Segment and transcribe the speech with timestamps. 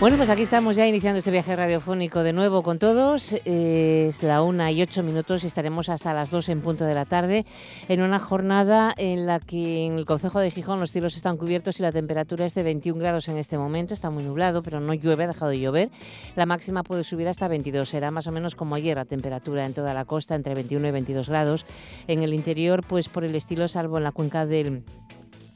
[0.00, 3.34] Bueno, pues aquí estamos ya iniciando este viaje radiofónico de nuevo con todos.
[3.44, 7.04] Es la una y ocho minutos y estaremos hasta las dos en punto de la
[7.04, 7.44] tarde
[7.86, 11.80] en una jornada en la que en el Concejo de Gijón los cielos están cubiertos
[11.80, 13.92] y la temperatura es de 21 grados en este momento.
[13.92, 15.90] Está muy nublado, pero no llueve, ha dejado de llover.
[16.34, 17.86] La máxima puede subir hasta 22.
[17.86, 20.90] Será más o menos como ayer la temperatura en toda la costa, entre 21 y
[20.92, 21.66] 22 grados.
[22.08, 24.82] En el interior, pues por el estilo, salvo en la cuenca del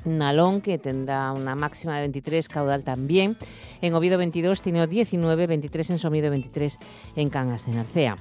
[0.04, 3.37] Nalón, que tendrá una máxima de 23, caudal también.
[3.80, 6.79] En Oviedo 22, tiene 19, 23 en Somido 23
[7.16, 8.16] en Cangas de Narcea.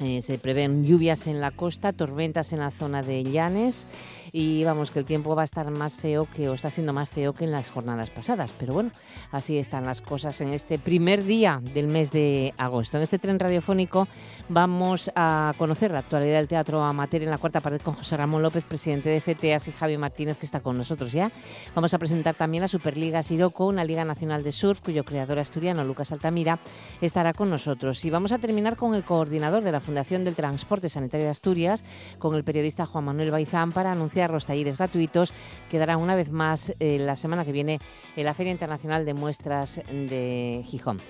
[0.00, 3.86] Eh, se prevén lluvias en la costa, tormentas en la zona de Llanes
[4.32, 7.08] y vamos que el tiempo va a estar más feo que o está siendo más
[7.08, 8.90] feo que en las jornadas pasadas, pero bueno,
[9.30, 12.96] así están las cosas en este primer día del mes de agosto.
[12.96, 14.08] En este tren radiofónico
[14.48, 18.42] vamos a conocer la actualidad del teatro amateur en la cuarta pared con José Ramón
[18.42, 21.30] López, presidente de FTAS y Javi Martínez que está con nosotros ya.
[21.74, 25.84] Vamos a presentar también la Superliga Siroco, una liga nacional de surf cuyo creador asturiano
[25.84, 26.58] Lucas Altamira
[27.00, 30.88] estará con nosotros y vamos a terminar con el coordinador de la Fundación del Transporte
[30.88, 31.84] Sanitario de Asturias,
[32.18, 35.32] con el periodista Juan Manuel Baizán para anunciar los talleres gratuitos
[35.70, 37.78] que darán una vez más eh, la semana que viene
[38.16, 41.00] en la Feria Internacional de Muestras de Gijón.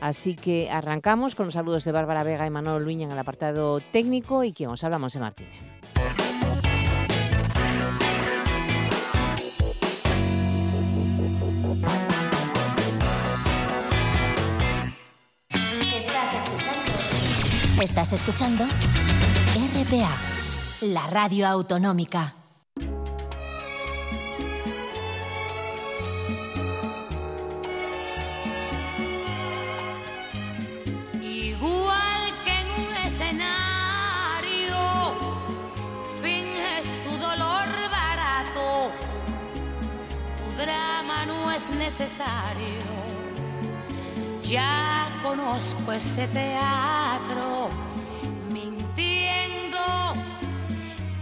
[0.00, 3.80] Así que arrancamos con los saludos de Bárbara Vega y Manolo Luña en el apartado
[3.80, 5.78] técnico y quien os habla, Monse Martínez.
[17.80, 20.16] Estás escuchando RPA,
[20.82, 22.37] la radio autonómica.
[41.88, 42.82] Necesario.
[44.42, 47.70] Ya conozco ese teatro,
[48.52, 49.78] mintiendo,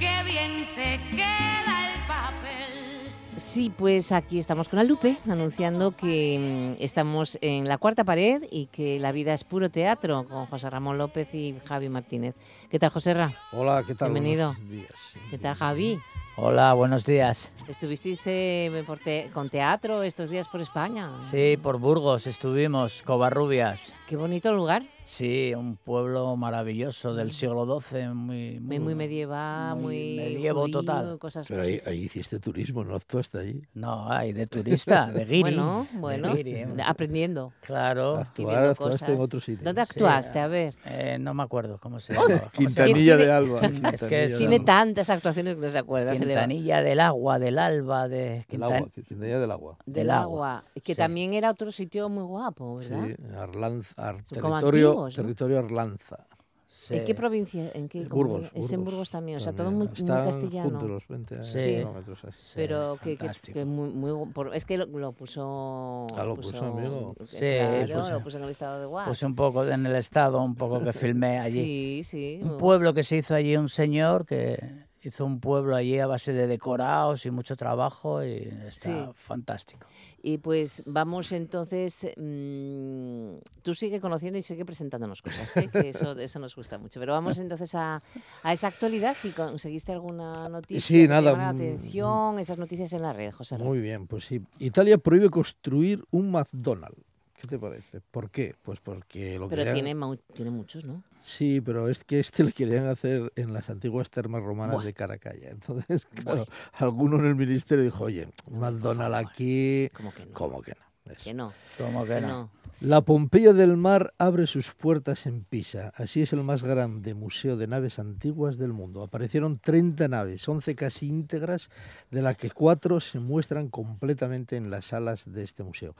[0.00, 3.12] qué bien te queda el papel.
[3.37, 8.66] Sí, pues aquí estamos con Lupe anunciando que mm, estamos en la cuarta pared y
[8.66, 12.34] que la vida es puro teatro con José Ramón López y Javi Martínez.
[12.69, 13.33] ¿Qué tal, José Ra?
[13.53, 14.10] Hola, ¿qué tal?
[14.10, 14.48] Bienvenido.
[14.54, 14.94] Buenos días.
[15.12, 15.21] Sí.
[15.31, 16.00] ¿Qué tal, Javi?
[16.36, 17.50] Hola, buenos días.
[17.66, 21.10] ¿Estuvisteis eh, por te- con teatro estos días por España?
[21.20, 23.94] Sí, por Burgos estuvimos, Covarrubias.
[24.06, 24.82] Qué bonito lugar.
[25.09, 31.19] Sí, un pueblo maravilloso del siglo XII, muy, Muy, muy medieval, muy, medievo judío, total.
[31.21, 33.62] Cosas, Pero ahí, ahí hiciste turismo, ¿no actuaste allí?
[33.75, 35.43] No, hay de turista, de guiri.
[35.43, 36.69] Bueno, bueno, guiri, ¿eh?
[36.84, 37.53] aprendiendo.
[37.61, 39.25] Claro, Actuar, actuaste en cosas.
[39.25, 39.65] otro sitio.
[39.65, 40.41] ¿Dónde Sí, actuaste?
[40.41, 40.75] A ver.
[40.87, 42.27] eh, no me acuerdo cómo se llama.
[42.27, 43.61] ¿Cómo se Quintanilla Tiene- de Alba.
[43.93, 46.15] Es que Tiene tantas actuaciones que no se acuerda.
[46.15, 46.19] llama?
[46.19, 46.27] se.
[46.27, 49.77] Quintanilla del agua, del alba, de Del Quintan- agua, Quintanilla del agua.
[49.87, 50.56] Del del agua.
[50.59, 50.99] agua, Que sí.
[50.99, 53.41] también era otro sitio muy guapo, Sí, ¿verdad?
[53.41, 56.27] Arlanza, Ar- Son como territorio, territorio Arlanza.
[56.69, 56.95] Sí.
[56.95, 57.71] ¿En qué provincia?
[57.75, 58.49] ¿En qué Burgos?
[58.55, 60.71] Es en Burgos también, o sea, todo muy, muy castellano.
[60.71, 61.59] juntos los 20 Sí.
[61.79, 62.39] kilómetros así.
[62.43, 66.65] Sí, Pero que, que- que muy, muy es que lo, lo puso Ah, lo puso,
[66.65, 67.15] amigo.
[67.21, 69.09] eh, Sí, claro, puso- lo puso en el estado de WhatsApp.
[69.09, 72.03] Pues un poco en el estado, un poco que filmé allí.
[72.05, 72.41] Sí, sí.
[72.43, 76.33] Un pueblo que se hizo allí un señor que hizo un pueblo allí a base
[76.33, 79.12] de decorados y mucho trabajo y está Sí.
[79.15, 79.87] fantástico.
[80.22, 85.69] Y pues vamos entonces, mm, tú sigue conociendo y sigue presentándonos cosas, ¿eh?
[85.72, 86.99] que eso, eso nos gusta mucho.
[87.00, 88.03] Pero vamos entonces a,
[88.43, 92.59] a esa actualidad, si conseguiste alguna noticia Sí, que te nada, la mm, atención, esas
[92.59, 93.59] noticias en la red, José.
[93.59, 94.42] Muy bien, pues sí.
[94.59, 97.05] Italia prohíbe construir un McDonald's.
[97.41, 98.00] ¿Qué te parece?
[98.10, 98.54] ¿Por qué?
[98.62, 101.03] Pues porque lo Pero querían- tiene, mau- tiene muchos, ¿no?
[101.22, 104.84] Sí, pero es que este le querían hacer en las antiguas termas romanas Buah.
[104.84, 105.50] de Caracalla.
[105.50, 109.88] Entonces, claro, alguno en el ministerio dijo, oye, McDonald's aquí...
[109.92, 110.33] Como que no.
[110.33, 111.12] ¿Cómo que no?
[111.12, 111.22] Eso.
[111.24, 111.53] Que no.
[111.78, 112.28] ¿Cómo que que no?
[112.28, 112.50] no.
[112.80, 115.92] La Pompeya del Mar abre sus puertas en Pisa.
[115.97, 119.03] Así es el más grande museo de naves antiguas del mundo.
[119.03, 121.71] Aparecieron 30 naves, 11 casi íntegras,
[122.10, 125.94] de las que cuatro se muestran completamente en las salas de este museo.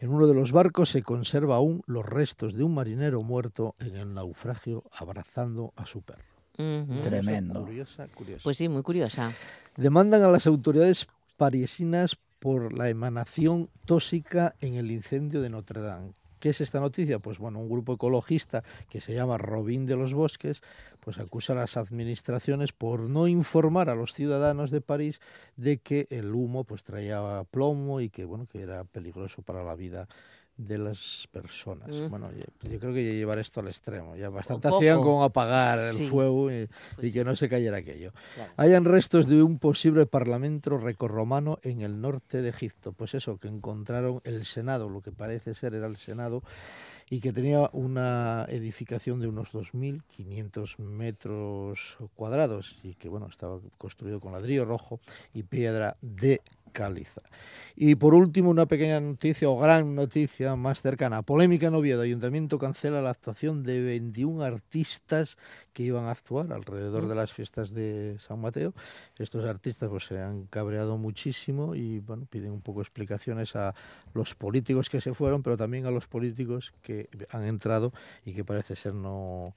[0.00, 3.96] En uno de los barcos se conserva aún los restos de un marinero muerto en
[3.96, 6.22] el naufragio abrazando a su perro.
[7.02, 7.60] Tremendo.
[7.64, 8.42] Curiosa, curiosa.
[8.44, 9.32] Pues sí, muy curiosa.
[9.76, 16.12] Demandan a las autoridades parisinas por la emanación tóxica en el incendio de Notre Dame.
[16.38, 17.18] ¿Qué es esta noticia?
[17.18, 20.62] Pues bueno, un grupo ecologista que se llama Robin de los Bosques,
[21.00, 25.20] pues acusa a las administraciones por no informar a los ciudadanos de París
[25.56, 29.74] de que el humo pues traía plomo y que bueno, que era peligroso para la
[29.74, 30.08] vida
[30.58, 31.88] de las personas.
[31.88, 32.10] Mm.
[32.10, 34.16] Bueno, yo, yo creo que llevar esto al extremo.
[34.16, 37.24] Ya bastante hacían con apagar el fuego y, Pues y que sí.
[37.24, 38.12] no se cayera aquello.
[38.34, 38.52] Claro.
[38.56, 42.92] Hayan restos de un posible parlamento recorromano en el norte de Egipto.
[42.92, 46.42] Pues eso, que encontraron el Senado, lo que parece ser era el Senado,
[47.10, 54.20] y que tenía una edificación de unos 2.500 metros cuadrados y que bueno estaba construido
[54.20, 55.00] con ladrillo rojo
[55.32, 57.22] y piedra de caliza.
[57.80, 61.22] Y por último, una pequeña noticia o gran noticia más cercana.
[61.22, 62.02] Polémica en Oviedo.
[62.02, 65.38] Ayuntamiento cancela la actuación de 21 artistas
[65.72, 68.74] que iban a actuar alrededor de las fiestas de San Mateo.
[69.16, 73.76] Estos artistas pues, se han cabreado muchísimo y bueno, piden un poco explicaciones a
[74.12, 77.92] los políticos que se fueron, pero también a los políticos que han entrado
[78.24, 79.54] y que parece ser no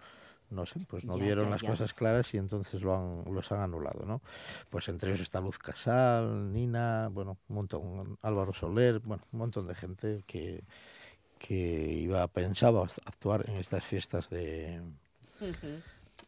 [0.52, 1.70] no sé, pues no Ya, vieron ya, las ya.
[1.70, 4.22] cosas claras y entonces lo han, los han anulado, ¿no?
[4.70, 9.68] Pues entre ellos está Luz Casal, Nina, bueno, un montón, Álvaro Soler, bueno, un montón
[9.68, 10.64] de gente que,
[11.40, 14.82] que iba, pensaba actuar en estas fiestas de,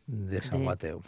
[0.08, 1.02] de San De- Mateo.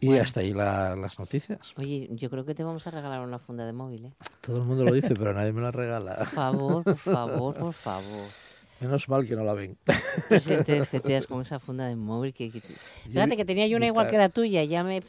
[0.00, 0.22] Y Bueno.
[0.22, 1.76] hasta ahí la- las noticias.
[1.76, 4.14] Oye, yo creo que te vamos a regalar una funda de móvil, ¿eh?
[4.40, 6.16] Todo el mundo lo dice, pero nadie me la regala.
[6.16, 8.34] Por favor, por favor, por favor.
[8.80, 9.76] Menos mal que no la ven.
[10.30, 10.78] No sé, te
[11.26, 12.50] con esa funda de móvil que...
[12.50, 12.62] que-
[13.04, 15.00] Fíjate que tenía yo una igual que la tuya, ya me...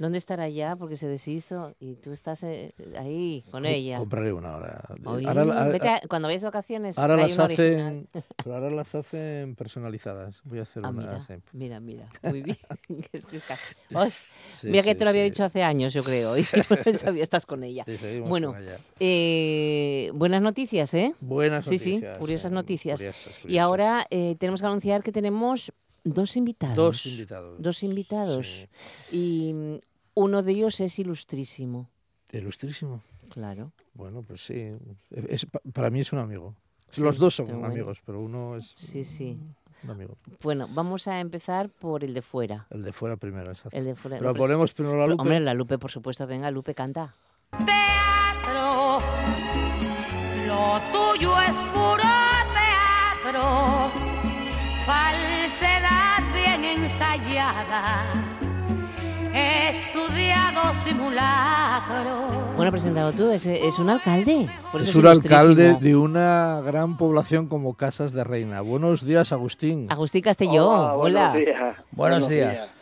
[0.00, 0.76] ¿Dónde estará ya?
[0.76, 3.98] Porque se deshizo y tú estás eh, ahí con ella.
[3.98, 4.82] Compraré una ahora.
[5.04, 8.08] Oye, Ahora, ahora- vete a- cuando vayas de vacaciones, ahora las una hacen,
[8.42, 10.40] pero ahora las hacen personalizadas.
[10.44, 12.56] Voy a hacer Ah, una mira, mira, mira, muy bien.
[13.12, 13.58] Es que está-
[13.94, 15.30] Ay, Sí, mira que sí, te lo había sí.
[15.32, 16.46] dicho hace años, yo creo, y
[16.86, 17.84] no sabía, estás con ella.
[17.86, 18.78] Sí, Bueno, con ella.
[18.98, 21.14] Eh, buenas noticias, ¿eh?
[21.20, 22.18] Buenas sí, sí, noticias.
[22.18, 23.00] curiosas eh, noticias.
[23.00, 25.72] curiosas, Y ahora eh, tenemos que anunciar que tenemos
[26.04, 26.76] dos invitados.
[26.76, 27.60] Dos invitados.
[27.60, 28.46] Dos invitados.
[29.10, 29.14] Sí.
[29.16, 29.80] Y
[30.20, 31.88] uno de ellos es ilustrísimo,
[32.32, 33.02] Ilustrísimo.
[33.30, 33.72] claro.
[33.94, 34.72] Bueno, pues sí.
[35.10, 36.54] Es, pa- para mí es un amigo.
[36.90, 37.72] Sí, Los dos son pero bueno.
[37.72, 39.38] amigos, pero uno es Sí, sí.
[39.84, 40.16] un amigo.
[40.42, 42.66] Bueno, vamos a empezar por el de fuera.
[42.70, 43.50] El de fuera primero.
[43.50, 43.76] exacto.
[43.76, 44.18] El de fuera.
[44.18, 45.22] Pero No, pero ponemos primero la lupa.
[45.22, 46.26] Hombre, la Lupe, por supuesto.
[46.26, 47.14] Venga, Lupe, canta.
[47.66, 48.98] teatro.
[50.46, 52.10] Lo tuyo es puro
[52.58, 53.90] teatro,
[54.86, 58.29] falsedad bien ensayada,
[59.34, 62.28] estudiado simulacro.
[62.56, 64.48] Bueno, presentado tú, es, es un alcalde.
[64.72, 68.60] Por eso es un alcalde de una gran población como Casas de Reina.
[68.60, 69.86] Buenos días, Agustín.
[69.90, 71.30] Agustín Castelló, hola.
[71.30, 71.76] Buenos días.
[71.92, 72.72] Buenos días.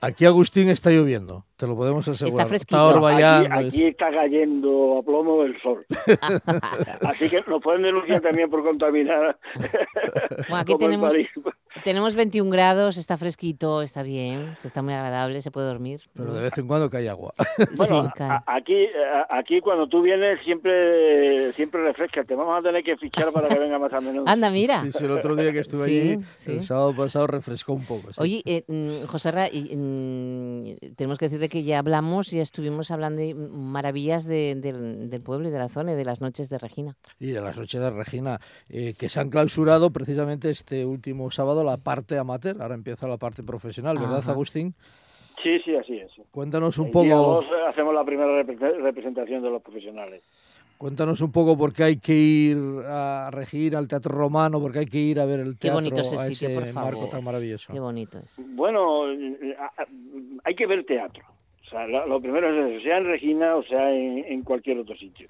[0.00, 1.44] Aquí, Agustín, está lloviendo.
[1.56, 2.48] Te lo podemos asegurar.
[2.48, 2.88] fresquito.
[2.88, 3.54] orvallando.
[3.54, 5.86] Aquí, aquí está cayendo a plomo el sol.
[7.06, 9.38] Así que nos pueden denunciar también por contaminar.
[10.48, 11.28] Bueno, aquí tenemos, París.
[11.82, 16.02] Tenemos 21 grados, está fresquito, está bien, está muy agradable, se puede dormir.
[16.14, 17.34] Pero de vez en cuando cae agua.
[17.76, 18.28] Bueno, sí, cae.
[18.30, 18.86] a- aquí,
[19.30, 22.24] aquí cuando tú vienes siempre siempre refresca.
[22.24, 24.24] Te vamos a tener que fichar para que venga más a menudo.
[24.28, 24.82] Anda, mira.
[24.82, 26.52] Sí, sí, el otro día que estuve Sí, allí, sí.
[26.52, 28.12] el sábado pasado, refrescó un poco.
[28.12, 28.18] sí.
[28.18, 32.90] Oye, eh, mm, José Ra, y, mm, tenemos que decirte que ya hablamos, ya estuvimos
[32.90, 36.48] hablando de maravillas de- del, del pueblo y de la zona y de las noches
[36.50, 36.96] de Regina.
[37.18, 41.63] Y de las noches de Regina, eh, que se han clausurado precisamente este último sábado
[41.64, 42.60] la parte amateur.
[42.60, 44.32] Ahora empieza la parte profesional, ¿verdad, Ajá.
[44.32, 44.74] Agustín?
[45.42, 46.12] Sí, sí, así es.
[46.30, 47.08] Cuéntanos un poco.
[47.08, 50.22] dos hacemos la primera repre- representación de los profesionales.
[50.78, 54.80] Cuéntanos un poco por qué hay que ir a Regina, al Teatro Romano, por qué
[54.80, 56.92] hay que ir a ver el Qué teatro bonito ese a sitio, por favor.
[56.94, 57.72] marco tan maravilloso.
[57.72, 58.40] Qué bonito es.
[58.54, 59.86] Bueno, eh, a- a-
[60.44, 61.24] hay que ver teatro.
[61.66, 64.96] O sea, lo, primero es eso, sea en Regina o sea en, en cualquier otro
[64.96, 65.28] sitio.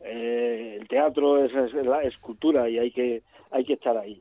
[0.00, 4.20] Eh, el teatro es, es, la- es cultura y hay que hay que estar ahí.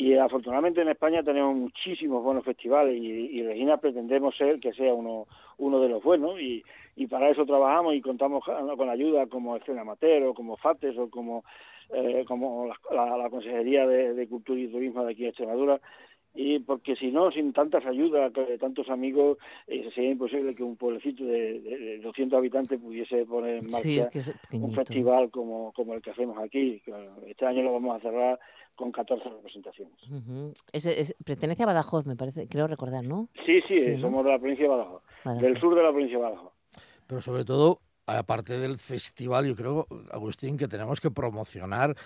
[0.00, 4.94] Y afortunadamente en España tenemos muchísimos buenos festivales y, y Regina pretendemos ser que sea
[4.94, 5.26] uno
[5.56, 6.62] uno de los buenos y,
[6.94, 11.10] y para eso trabajamos y contamos con ayuda como Escena Amateur o como FATES o
[11.10, 11.42] como
[11.92, 15.80] eh, como la, la- la Consejería de, de Cultura y Turismo de aquí de Extremadura.
[16.34, 21.24] Y porque si no, sin tantas ayudas tantos amigos, eh, sería imposible que un pueblecito
[21.24, 25.30] de, de- de 200 habitantes pudiese poner en marcha Sí, es que es un festival
[25.32, 26.80] como, como el que hacemos aquí.
[27.26, 28.38] Este año lo vamos a cerrar
[28.78, 29.98] con 14 representaciones.
[30.72, 33.28] Es- pertenece a Badajoz, me parece, creo recordar, ¿no?
[33.44, 34.02] Sí, sí, Sí, ¿no?
[34.02, 35.42] somos de la provincia de Badajoz, Badajoz.
[35.42, 36.52] del sur de la provincia de Badajoz.
[37.08, 41.96] Pero sobre todo, aparte del festival, yo creo, Agustín, que tenemos que promocionar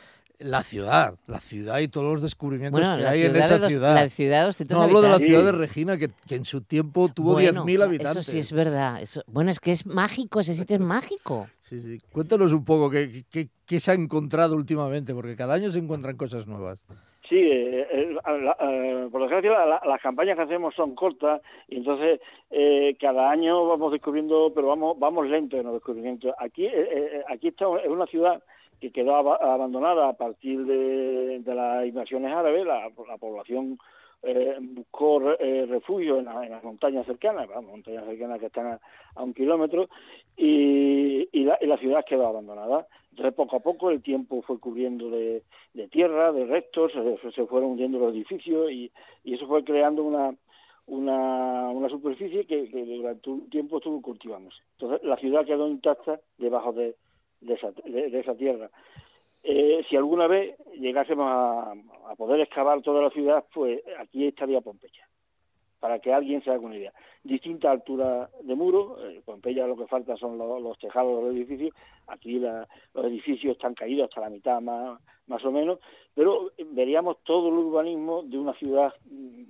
[0.44, 3.94] la ciudad, la ciudad y todos los descubrimientos Bueno, que hay en esa los- ciudad.
[3.94, 6.61] la ciudad de 200 No hablo de la ciudad de Regina, que, que en su
[6.62, 8.16] tiempo tuvo Bueno, 10.000 habitantes.
[8.16, 9.00] Eso sí es verdad.
[9.00, 11.46] Eso, bueno, es que es mágico, ese sitio es mágico.
[11.62, 11.99] Sí, sí.
[12.12, 16.18] Cuéntanos un poco qué, qué- qué se ha encontrado últimamente, porque cada año se encuentran
[16.18, 16.84] cosas nuevas.
[17.30, 21.40] Sí, eh, eh, la- eh, por desgracia la- la- las campañas que hacemos son cortas
[21.68, 22.20] y entonces
[22.50, 26.34] eh, cada año vamos descubriendo, pero vamos vamos lento en los descubrimientos.
[26.38, 28.42] Aquí eh, eh, aquí está es una ciudad
[28.82, 33.78] que quedó aba- abandonada a partir de, las invasiones árabes, la, la población
[34.24, 38.46] eh, buscó re- eh, refugio en, la- en las montañas cercanas, las montañas cercanas que
[38.46, 38.80] están
[39.14, 39.88] a, un kilómetro,
[40.36, 42.88] y, la, y la ciudad quedó abandonada.
[43.10, 45.44] Entonces, poco a poco, el tiempo fue cubriendo de,
[45.92, 48.90] tierra, de restos, se, fueron hundiendo los edificios y,
[49.24, 50.34] eso fue creando una,
[50.86, 54.58] una, una superficie que, que durante un tiempo estuvo cultivándose.
[54.72, 56.96] Entonces, la ciudad quedó intacta debajo de,
[57.42, 58.70] de, esa, de, esa tierra.
[59.42, 61.72] Eh, si alguna vez llegásemos a,
[62.11, 65.06] a poder excavar toda la ciudad, pues aquí estaría Pompeya,
[65.80, 66.92] para que alguien se haga una idea.
[67.25, 71.75] Distinta altura de muro, eh, Pompeya lo que falta son los, tejados de los edificios,
[72.06, 75.80] aquí la- los edificios están caídos hasta la mitad más, más o menos,
[76.14, 78.92] pero veríamos todo el urbanismo de una ciudad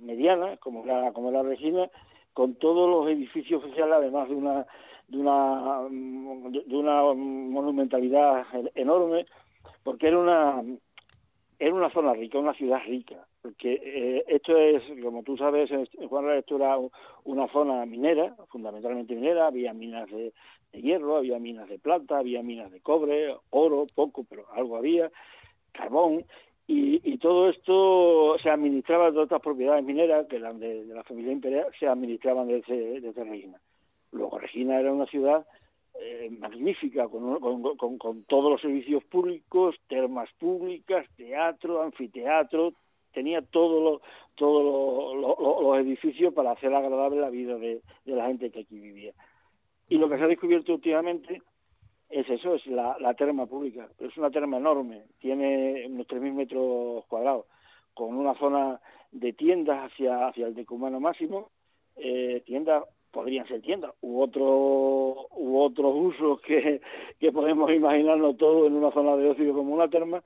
[0.01, 1.89] mediana, como la, como la Regina,
[2.33, 4.65] con todos los edificios oficiales, además de una
[5.07, 9.25] de una de una monumentalidad en- enorme,
[9.83, 10.63] porque era una
[11.59, 15.85] era una zona rica, una ciudad rica, porque eh, esto es, como tú sabes, en
[16.09, 16.77] Juan esto era
[17.23, 20.33] una zona minera, fundamentalmente minera, había minas de,
[20.73, 25.09] hierro, había minas de plata, había minas de cobre, oro, poco, pero algo había,
[25.71, 26.25] carbón,
[26.67, 31.03] y, y todo esto se administraba de otras propiedades mineras, que eran de, de la
[31.03, 33.59] familia imperial, se administraban desde, desde Regina.
[34.13, 35.45] Luego Regina era una ciudad
[35.99, 37.37] eh, magnífica, con,
[37.77, 42.73] con, todos los servicios públicos, termas públicas, teatro, anfiteatro,
[43.11, 44.01] tenía todos los
[44.35, 49.13] todos los, edificios para hacer agradable la vida de, la gente que aquí vivía.
[49.89, 51.41] Y lo que se ha descubierto últimamente
[52.09, 53.87] es eso, es la, terma pública.
[53.97, 57.45] Pero es una terma enorme, tiene unos 3.000 metros cuadrados,
[57.93, 58.79] con una zona
[59.11, 61.51] de tiendas hacia, hacia el decumano máximo,
[61.95, 66.81] eh, tiendas podrían ser tiendas u otro u otros usos que,
[67.19, 70.21] que podemos imaginarnos todo en una zona de ocio como una terma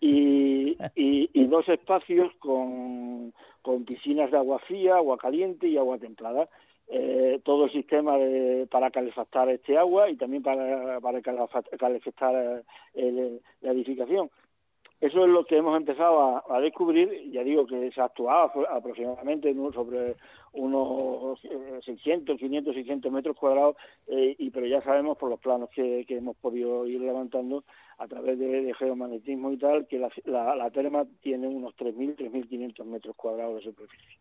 [0.00, 5.96] y, y, y dos espacios con, con piscinas de agua fría, agua caliente y agua
[5.98, 6.48] templada.
[6.88, 12.32] Eh, todo el sistema de, para calefactar este agua y también para, para calefa- calefactar
[12.36, 12.62] eh,
[12.94, 14.30] el- la edificación.
[15.00, 17.30] Eso es lo que hemos empezado a, descubrir.
[17.30, 20.16] Ya digo que se actuaba aproximadamente sobre
[20.52, 23.76] unos eh, 600, 500, 600 metros cuadrados,
[24.06, 27.64] eh, y pero ya sabemos por los planos que, hemos podido ir levantando
[27.98, 32.84] a través de, de geomagnetismo y tal, que la, la, terma tiene unos 3.000, 3.500
[32.84, 34.18] metros cuadrados de superficie.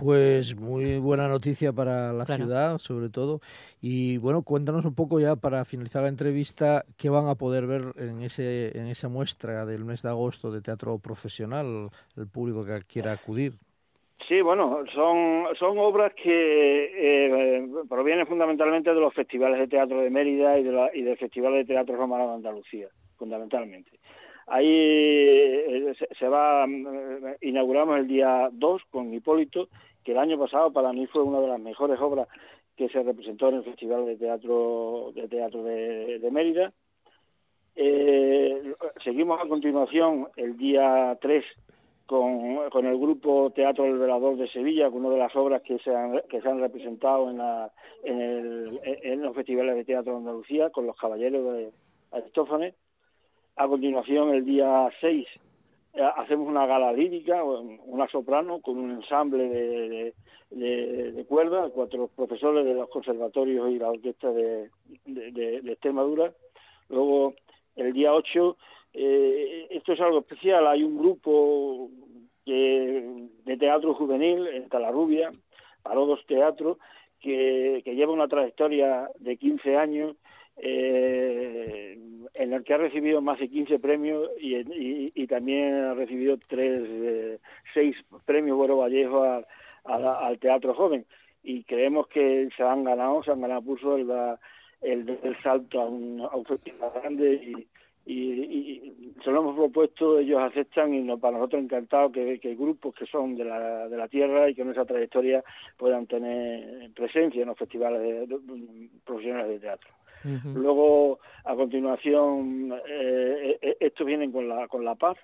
[0.00, 2.44] Pues muy buena noticia para la Claro.
[2.44, 3.40] ciudad, sobre todo.
[3.82, 7.92] Y bueno, cuéntanos un poco ya para finalizar la entrevista qué van a poder ver
[7.96, 12.80] en ese en esa muestra del mes de agosto de teatro profesional, el público que
[12.90, 13.52] quiera acudir.
[14.28, 16.28] Sí, bueno, son, son obras que
[17.56, 21.16] eh, provienen fundamentalmente de los festivales de teatro de Mérida y, de la, y del
[21.16, 23.90] Festival de Teatro Romano de Andalucía, fundamentalmente.
[24.46, 29.68] Ahí eh, se, se va, eh, inauguramos el día 2 con Hipólito,
[30.04, 32.28] que el año pasado para mí fue una de las mejores obras
[32.76, 36.72] que se representó en el Festival de Teatro de, teatro de, Mérida.
[37.76, 41.44] Eh, seguimos a continuación el día 3
[42.06, 45.78] con, con el grupo Teatro El Velador de Sevilla, con una de las obras que
[45.78, 47.70] se han, que se han representado en, la,
[48.02, 51.70] en, el, en los festivales de teatro de Andalucía, con los Caballeros de
[52.10, 52.74] Aristófanes.
[53.56, 55.49] A continuación, el día 6, eh,
[56.16, 60.14] hacemos una gala lírica, una soprano con un ensamble de,
[60.50, 64.70] de, cuerdas, cuatro profesores de los conservatorios y la orquesta de,
[65.04, 66.32] de Extremadura.
[66.88, 67.34] Luego,
[67.76, 68.56] el día 8,
[68.94, 71.88] eh, esto es algo especial, hay un grupo
[72.44, 75.30] que, de teatro juvenil en Talarrubia,
[75.82, 76.78] Parodos Teatro,
[77.20, 80.16] que, que lleva una trayectoria de 15 años
[80.62, 81.98] eh,
[82.34, 84.56] en el que ha recibido más de 15 premios y,
[85.14, 87.38] y, también ha recibido tres, eh,
[87.74, 89.44] seis premios Güero Vallejo
[89.84, 91.04] al teatro joven
[91.42, 96.36] y creemos que se han ganado, se han ganado pulso el, salto a un, a
[96.36, 97.34] un festival grande
[98.06, 98.92] y, y,
[99.24, 103.06] se lo hemos propuesto, ellos aceptan y nos, para nosotros encantado que, que grupos que
[103.06, 105.44] son de la, de la tierra y con esa trayectoria
[105.76, 109.90] puedan tener presencia en los festivales de- de- profesionales de teatro.
[110.54, 115.16] Luego, a continuación, eh, eh, estos vienen con la, con la paz.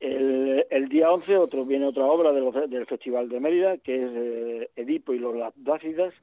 [0.00, 4.70] El, el día 11 otro, viene otra obra del Festival de Mérida, que es eh,
[4.76, 6.14] Edipo y los Dácidas.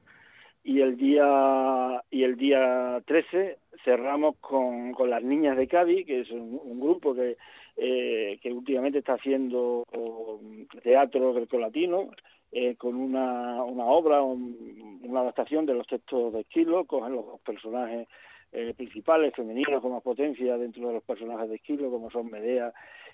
[0.64, 6.22] Y el día y el día 13 cerramos con, con las Niñas de Cádiz, que
[6.22, 7.36] es un, grupo que,
[7.76, 10.40] eh, que últimamente está haciendo oh,
[10.82, 12.10] teatro grecolatino,
[12.52, 17.26] eh, con una, una obra, un- una adaptación de los textos de Esquilo, cogen los
[17.26, 18.08] dos personajes
[18.52, 22.72] eh, principales, femeninos, con más potencia dentro de los personajes de Esquilo, como son Medea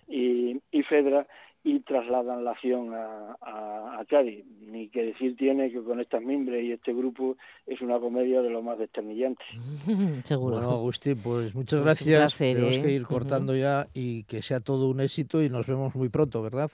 [0.08, 1.26] y, y Fedra,
[1.64, 4.44] y trasladan la acción a, a, a Cádiz.
[4.60, 7.36] Ni que decir tiene que con estas mimbres y este grupo
[7.66, 9.42] es una comedia de lo más desternillante.
[10.24, 10.56] Seguro.
[10.56, 12.20] Bueno, Agustín, pues muchas Pues un gracias.
[12.36, 12.82] placer, Tenemos ¿eh?
[12.82, 16.42] que ir cortando ya y que sea todo un éxito y nos vemos muy pronto,
[16.42, 16.70] ¿verdad?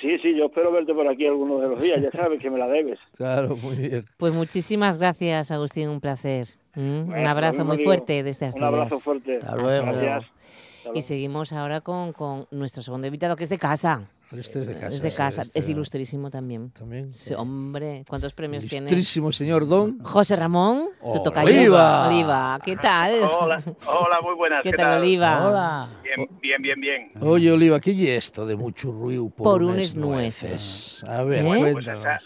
[0.00, 2.58] Sí, sí, yo espero verte por aquí algunos de los días, ya sabes que me
[2.58, 2.98] la debes.
[3.16, 4.04] Claro, muy bien.
[4.18, 6.48] Pues muchísimas gracias, Agustín, un placer.
[6.74, 7.08] ¿Mm?
[7.08, 7.88] un abrazo muy digo.
[7.88, 8.72] fuerte desde Un Asturias.
[8.74, 9.36] abrazo fuerte.
[9.38, 9.68] Hasta luego.
[9.86, 9.86] luego.
[9.86, 10.24] Gracias.
[10.30, 11.00] Hasta Y luego.
[11.00, 14.08] seguimos ahora con, con nuestro segundo invitado, que es de casa.
[14.36, 14.86] Este es de casa.
[14.94, 16.70] es de sí, casa, este es ilustrísimo también.
[16.72, 17.12] También.
[17.12, 18.86] Sí, hombre, ¿cuántos premios tiene?
[18.86, 19.98] Ilustrísimo señor Don.
[20.00, 21.48] José Ramón, tu tocayo.
[21.48, 22.08] Oliva.
[22.08, 23.22] Oliva, ¿qué tal?
[23.22, 24.62] Hola, hola, muy buenas.
[24.62, 25.48] ¿Qué tal, Oliva?
[25.48, 25.88] Hola.
[26.02, 27.12] Bien, bien, bien, bien.
[27.20, 31.04] Oye, Oliva, ¿qué es esto de mucho ruido por, Por unes unes nueces?
[31.08, 31.48] A ver, ¿Eh?
[31.48, 32.04] Pues cuéntanos.
[32.04, 32.16] esa,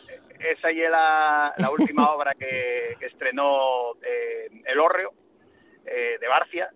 [0.51, 5.13] esa es la, la última obra que, que estrenó eh, El Hórreo
[5.87, 6.69] eh, de Barcia,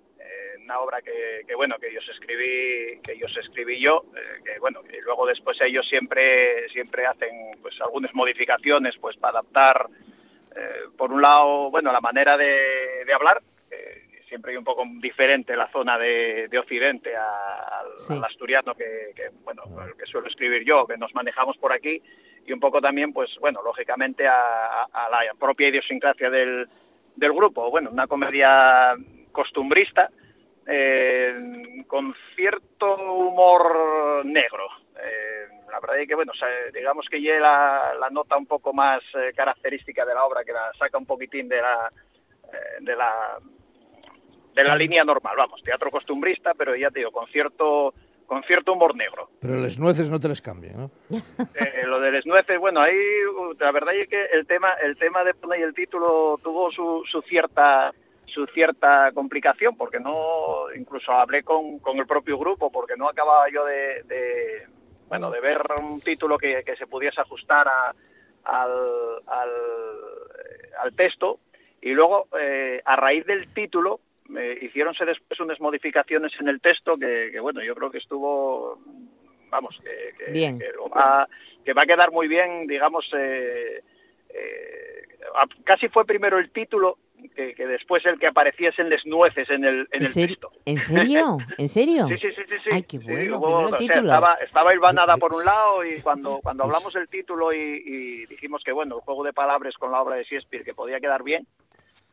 [0.67, 4.83] una obra que, que, bueno que yo escribí que yo escribí yo, eh, que bueno
[4.83, 9.87] que luego después ellos siempre siempre hacen pues algunas modificaciones pues para adaptar
[10.57, 14.85] eh, por un lado bueno la manera de, de hablar eh, siempre hay un poco
[15.01, 18.13] diferente la zona de, de Occidente a- al, Sí.
[18.15, 22.03] al asturiano que, que, bueno el que suelo escribir yo que nos manejamos por aquí
[22.45, 26.67] y un poco también pues bueno lógicamente a la propia idiosincrasia del,
[27.15, 28.95] del grupo bueno una comedia
[29.33, 30.11] costumbrista
[30.67, 37.21] eh, con cierto humor negro Eh, la verdad es que bueno o sea, digamos que
[37.21, 40.99] ya la, la nota un poco más eh, característica de la obra que la saca
[40.99, 41.93] un poquitín de la
[42.53, 43.39] eh, de la
[44.55, 47.93] de la línea normal vamos teatro costumbrista pero ya te digo con cierto
[48.27, 50.91] con cierto humor negro Pero las nueces no te las cambian, ¿no?
[51.55, 52.97] eh, lo de las nueces, bueno, ahí
[53.59, 57.23] la verdad es que el tema, el tema de poner el título tuvo su, su
[57.23, 57.93] cierta
[58.27, 63.49] su cierta complicación porque no incluso hablé con, con el propio grupo porque no acababa
[63.51, 64.67] yo de, de,
[65.09, 67.95] bueno de ver un título que, que se pudiese ajustar a-
[68.45, 68.71] al,
[69.27, 69.51] al,
[70.83, 71.39] al texto
[71.81, 74.01] y luego eh, a raíz del título
[74.37, 78.79] eh, hicieronse después unas modificaciones en el texto que, que, bueno yo creo que estuvo
[79.51, 80.59] vamos que, que- Bien.
[80.59, 81.29] que lo va,
[81.65, 83.83] que va a quedar muy bien digamos eh,
[84.31, 85.03] eh,
[85.65, 86.99] casi fue primero el título
[87.35, 90.51] que, que después el que apareciese en las nueces en el, en ¿En, el texto
[90.65, 91.39] ¿En serio?
[91.59, 92.09] ¿En serio?
[92.09, 92.71] Sí, sí, sí, sí, sí.
[92.73, 95.85] Ay, qué Sí, bueno, hubo- primero el o sea, estaba, estaba hilvanada por un lado
[95.85, 99.75] y cuando, cuando hablamos del título y, y dijimos que, bueno, el juego de palabras
[99.77, 101.47] con la obra de Shakespeare, que podía quedar bien,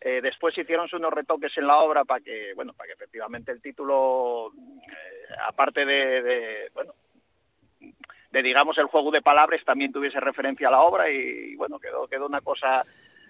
[0.02, 3.62] eh, después hicieron unos retoques en la obra para que, bueno, para que efectivamente el
[3.62, 4.52] título,
[4.88, 6.94] eh, aparte de, de, bueno,
[8.32, 12.08] de, digamos, el juego de palabras, también tuviese referencia a la obra y, bueno, quedó,
[12.08, 12.84] quedó una cosa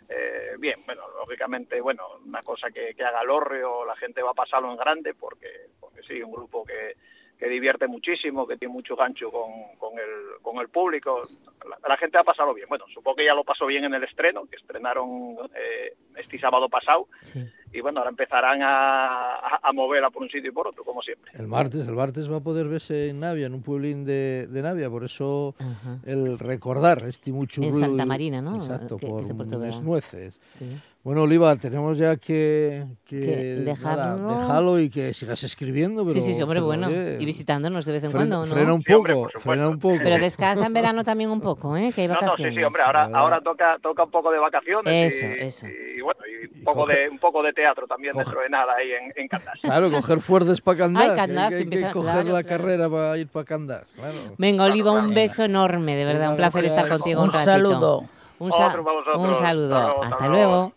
[0.09, 4.35] eh, bien, bueno, lógicamente, bueno, una cosa que, haga el Orreo, la gente va a
[4.35, 6.95] pasarlo en grande porque, porque sí, un grupo que,
[7.37, 11.27] que divierte muchísimo, que tiene mucho gancho con, con, el, con el público,
[11.67, 12.67] la, la gente va a pasarlo bien.
[12.69, 16.69] Bueno, supongo que ya lo pasó bien en el estreno, que estrenaron eh, este sábado
[16.69, 17.39] pasado, Sí.
[17.73, 21.01] Y bueno, ahora empezarán a, a, a moverla por un sitio y por otro, como
[21.01, 21.31] siempre.
[21.35, 24.61] El martes, el martes va a poder verse en Navia, en un pueblín de, de
[24.61, 25.97] Navia, por eso Ajá.
[26.05, 28.57] el recordar este mucho En Santa Marina, ¿no?
[28.57, 30.37] Exacto, Que- por unas nueces.
[30.41, 30.77] Sí.
[31.03, 36.03] Bueno, Oliva, tenemos ya que, que, Que nada, dejarlo- dejarlo y que sigas escribiendo.
[36.05, 36.87] Pero, sí, sí, sí, hombre, pero, bueno.
[36.87, 38.53] oye, Y visitándonos de vez en frena, cuando, ¿no?
[38.55, 39.49] frena un Sí, poco, hombre, por supuesto.
[39.49, 39.97] frena un poco.
[40.01, 41.91] Pero descansa en verano también un poco, ¿eh?
[41.93, 42.53] Que hay No, no, vacaciones.
[42.53, 45.67] sí, sí, hombre, ahora, ahora toca, toca un poco de vacaciones Eso, y, eso.
[45.67, 48.41] y, bueno, y un Y poco, coge- de, un poco de teatro también coge- dentro
[48.41, 49.59] de nada ahí en, en Candás.
[49.61, 51.09] Claro, coger fuertes para Candás.
[51.09, 52.57] Ay, Candás, que hay que que, empieza- coger claro, la claro.
[52.63, 53.93] carrera para ir para Candás.
[53.95, 54.19] Claro.
[54.37, 55.15] Venga, Oliva, un claro.
[55.15, 56.19] beso enorme, de verdad.
[56.19, 57.51] Venga, Un placer estar contigo un, Un ratito.
[57.51, 58.03] saludo.
[58.39, 59.27] Un, sa- Otro para vosotros.
[59.29, 60.03] un saludo.
[60.03, 60.73] Hasta luego.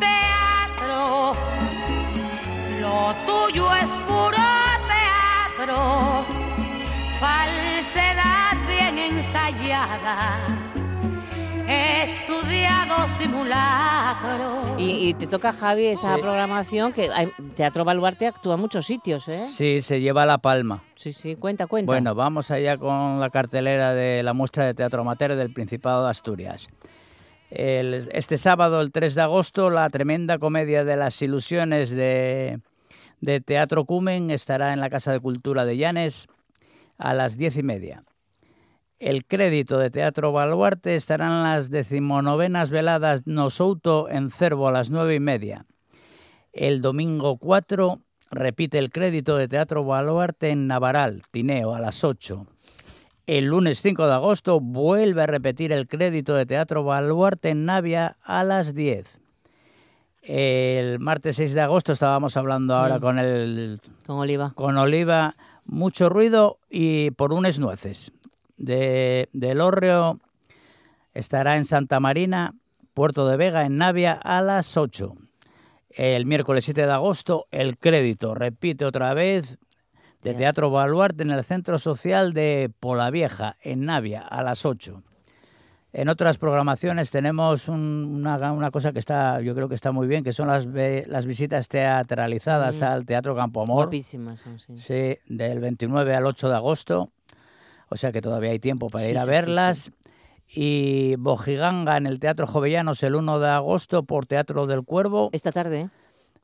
[0.00, 1.32] teatro.
[2.80, 4.36] Lo tuyo es puro
[4.88, 6.24] teatro,
[7.20, 10.65] falsedad bien ensayada.
[11.68, 14.76] Estudiado simulacro.
[14.78, 16.20] Y, y te toca, Javi, esa Sí.
[16.20, 19.46] programación que hay- Teatro Baluarte actúa en muchos sitios, ¿eh?
[19.50, 20.82] Sí, se lleva la palma.
[20.94, 21.90] Sí, sí, cuenta, cuenta.
[21.90, 26.10] Bueno, vamos allá con la cartelera de la muestra de teatro amateur del Principado de
[26.10, 26.68] Asturias.
[27.50, 32.60] El- este sábado, el 3 de agosto, la tremenda comedia de las ilusiones de,
[33.20, 36.26] de Teatro Cumen estará en la Casa de Cultura de Llanes
[36.98, 38.02] a las diez y media.
[38.98, 44.88] El crédito de Teatro Baluarte estará en las decimonovenas veladas Nosouto en Cervo a las
[44.90, 45.66] nueve y media.
[46.52, 52.46] El domingo 4 repite el crédito de Teatro Baluarte en Navaral, Tineo, a las 8.
[53.26, 58.16] El lunes 5 de agosto vuelve a repetir el crédito de Teatro Baluarte en Navia
[58.22, 59.04] a las 10.
[60.22, 63.00] El martes 6 de agosto estábamos hablando ahora Mm.
[63.00, 64.52] con el Con Oliva.
[64.54, 65.34] con Oliva,
[65.66, 68.10] mucho ruido y por unes nueces.
[68.56, 70.18] De, del Hórreo
[71.14, 72.54] estará en Santa Marina,
[72.94, 75.14] Puerto de Vega, en Navia, a las 8.
[75.90, 79.58] El miércoles 7 de agosto, el crédito, repite otra vez,
[80.22, 80.34] de.
[80.34, 85.02] Teatro Baluarte en el Centro Social de Polavieja, en Navia, a las 8.
[85.92, 90.06] En otras programaciones tenemos un- una, una cosa que está, yo creo que está muy
[90.06, 92.84] bien, que son las, las visitas teatralizadas Mm.
[92.84, 93.84] al Teatro Campo Amor.
[93.84, 94.78] Guapísimas son, sí.
[94.78, 97.10] Sí, del 29 al 8 de agosto.
[97.88, 99.90] O sea que todavía hay tiempo para Sí, ir a sí, sí, verlas.
[100.48, 105.30] Y Bojiganga en el Teatro Jovellanos el 1 de agosto por Teatro del Cuervo.
[105.32, 105.90] Esta tarde, ¿eh?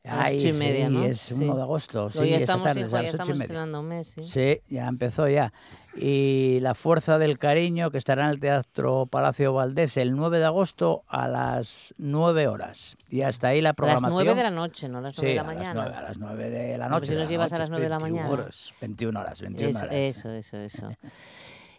[0.04, 1.04] a las Ay, ocho y media, sí, ¿no?
[1.04, 1.34] es Sí.
[1.44, 2.10] 1 de agosto.
[2.10, 3.44] Sí, Hoy ya esta estamos, tarde, hijo, es a ya las ocho y estamos media.
[3.44, 4.22] estrenando mes, sí.
[4.24, 5.52] Sí, ya empezó ya.
[5.94, 10.44] Y La Fuerza del Cariño, que estará en el Teatro Palacio Valdés el 9 de
[10.46, 12.96] agosto a las 9 horas.
[13.10, 14.12] Y hasta ahí la A las programación.
[14.12, 15.82] 9 de la noche, no a las 9 Sí, de la a las mañana.
[15.84, 17.06] 9, a las 9 de la noche.
[17.06, 17.60] si de nos llevas a noche.
[17.60, 18.42] las 9 de la 21 mañana.
[18.42, 18.72] horas.
[18.80, 19.94] 21 horas, 21 Eso, horas.
[19.94, 20.90] eso, eso, eso.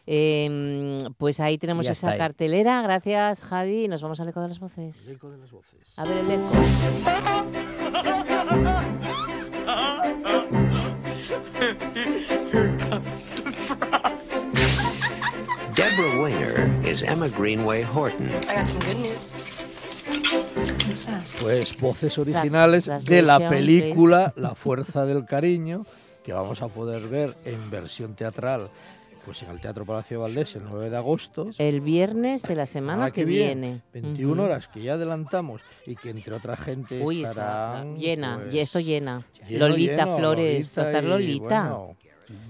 [0.06, 2.18] Eh, pues ahí tenemos esa ahí.
[2.20, 2.82] cartelera.
[2.82, 3.86] Gracias, Javi.
[3.86, 5.08] Y nos vamos al eco de las voces.
[5.08, 5.80] El eco de las voces.
[5.98, 6.52] A ver el eco.
[15.96, 18.28] Deborah Winger is Emma Greenway Horton.
[18.50, 19.32] I got some good news.
[21.40, 25.86] Pues voces originales de la película La Fuerza del Cariño,
[26.24, 28.70] que vamos a poder ver en versión teatral
[29.24, 31.50] pues en el Teatro Palacio Valdés el 9 de agosto.
[31.58, 33.82] El viernes de la semana Ah, que viene.
[33.94, 34.42] 21 Ujú.
[34.42, 37.30] horas que ya adelantamos y que entre otra gente Uy, está
[37.78, 39.26] estarán llena, pues, y esto llena.
[39.48, 41.62] lleno, Lolita lleno, Flores, va a estar y, Lolita.
[41.70, 41.96] bueno,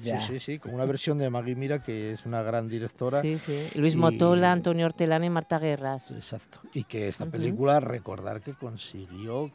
[0.02, 0.22] Ya.
[0.22, 3.22] Sí, sí, sí, con una versión de Maggie Mira que es una gran directora.
[3.22, 3.68] Sí, sí.
[3.76, 6.12] Luis y- Motola, Antonio Hortelano y Marta Guerras.
[6.12, 6.60] Exacto.
[6.74, 7.32] Y que esta Ujú.
[7.32, 9.50] película, recordar que consiguió,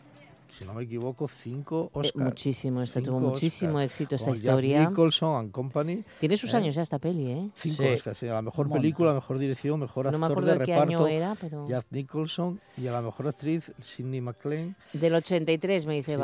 [0.58, 2.24] si no me equivoco, cinco Eh, Oscars.
[2.24, 3.84] muchísimo, esto tuvo muchísimo Oscars.
[3.86, 4.88] éxito esta Con Jack historia.
[4.88, 6.04] Nicholson and Company.
[6.18, 6.56] Tiene sus ¿eh?
[6.56, 7.50] años ya esta peli, ¿eh?
[7.54, 7.88] Cinco Sí.
[7.88, 8.18] Oscars.
[8.18, 10.72] sí, A la mejor película, mejor dirección, mejor No me actor acuerdo de de qué
[10.72, 10.96] reparto.
[10.96, 11.68] año era, pero...
[11.68, 14.74] Jack Nicholson y a la mejor actriz, Sidney MacLaine.
[14.94, 16.18] Del 83, me dice Sí, sí.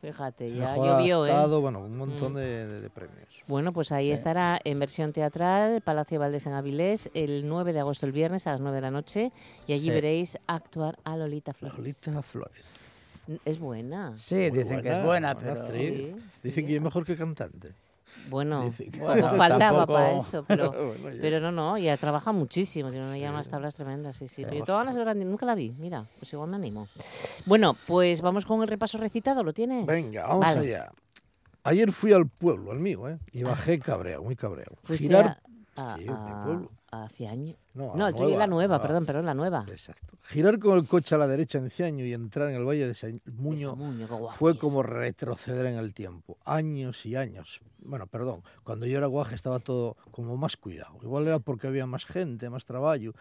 [0.00, 1.30] Fíjate, ya mejor llovió, ¿eh?
[1.30, 2.36] adaptado, bueno, un montón Mm.
[2.36, 3.28] de, de- de premios.
[3.46, 4.12] Bueno, pues ahí Sí.
[4.12, 8.52] estará en versión teatral, Palacio Valdés en Avilés, el 9 de agosto, el viernes, a
[8.52, 9.30] las 9 de la noche.
[9.66, 9.90] Y allí Sí.
[9.90, 11.76] veréis actuar a Lolita Flores.
[11.78, 12.86] Lolita Flores.
[13.44, 14.16] Es buena.
[14.16, 15.60] Sí, Muy dicen que es buena, buena pero...
[15.62, 15.94] actriz.
[15.96, 17.74] Sí, Dicen que es mejor que cantante.
[18.28, 20.70] Bueno, Dicen Bueno, faltaba tampoco- para eso, pero...
[21.02, 21.18] Bueno.
[21.20, 23.24] Pero no, no, ya trabaja muchísimo, tiene Sí.
[23.24, 24.44] unas tablas tremendas, sí, sí.
[24.44, 26.86] Pero yo todas las de Brandy nunca la vi, mira, pues igual me animo.
[27.46, 29.86] Bueno, pues vamos con el repaso recitado, ¿lo tienes?
[29.86, 30.60] Venga, vamos Vale.
[30.60, 30.92] allá.
[31.64, 33.18] Ayer fui al pueblo, al mío, ¿eh?
[33.32, 34.76] Y bajé cabreado, muy cabreado.
[34.96, 35.40] Girar...
[35.76, 36.70] a, a- Sí, mi a- pueblo.
[36.90, 37.56] Hace años.
[37.74, 38.82] No, No, el tuyo es la nueva, nueva.
[38.82, 39.64] perdón, perdón, la nueva.
[39.68, 40.16] Exacto.
[40.28, 43.20] Girar con el coche a la derecha en Ciaño y entrar en el Valle de
[43.32, 46.38] Muño Esa Muño, fue como retroceder en el tiempo.
[46.44, 47.60] Años y años.
[47.78, 50.98] Bueno, perdón, cuando yo era guaje estaba todo como más cuidado.
[51.02, 53.12] Igual era porque había más gente, más trabajo.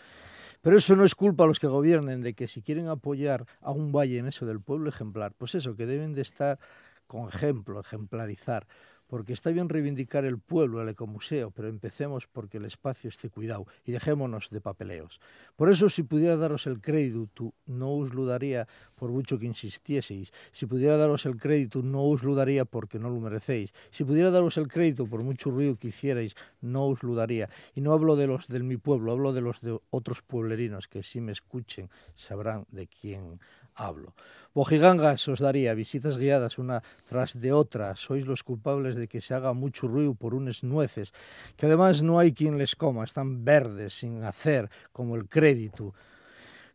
[0.62, 3.72] Pero eso no es culpa a los que gobiernen de que si quieren apoyar a
[3.72, 6.60] un valle en eso del pueblo ejemplar, pues eso, que deben de estar
[7.08, 8.68] con ejemplo, ejemplarizar.
[9.10, 13.66] Porque está bien reivindicar el pueblo, el ecomuseo, pero empecemos porque el espacio esté cuidado
[13.84, 15.20] y dejémonos de papeleos.
[15.56, 20.32] Por eso, si pudiera daros el crédito, no os lo daría por mucho que insistieseis.
[20.52, 23.74] Si pudiera daros el crédito, no os lo daría porque no lo merecéis.
[23.90, 27.50] Si pudiera daros el crédito por mucho ruido que hicierais, no os lo daría.
[27.74, 31.02] Y no hablo de los de mi pueblo, hablo de los de otros pueblerinos que
[31.02, 33.40] si me escuchen sabrán de quién
[33.80, 34.14] hablo.
[34.54, 37.96] Bojigangas os daría visitas guiadas una tras de otra.
[37.96, 41.14] Sois los culpables de que se haga mucho ruido por unas nueces,
[41.56, 45.94] que además no hay quien les coma, están verdes, sin hacer, como el crédito.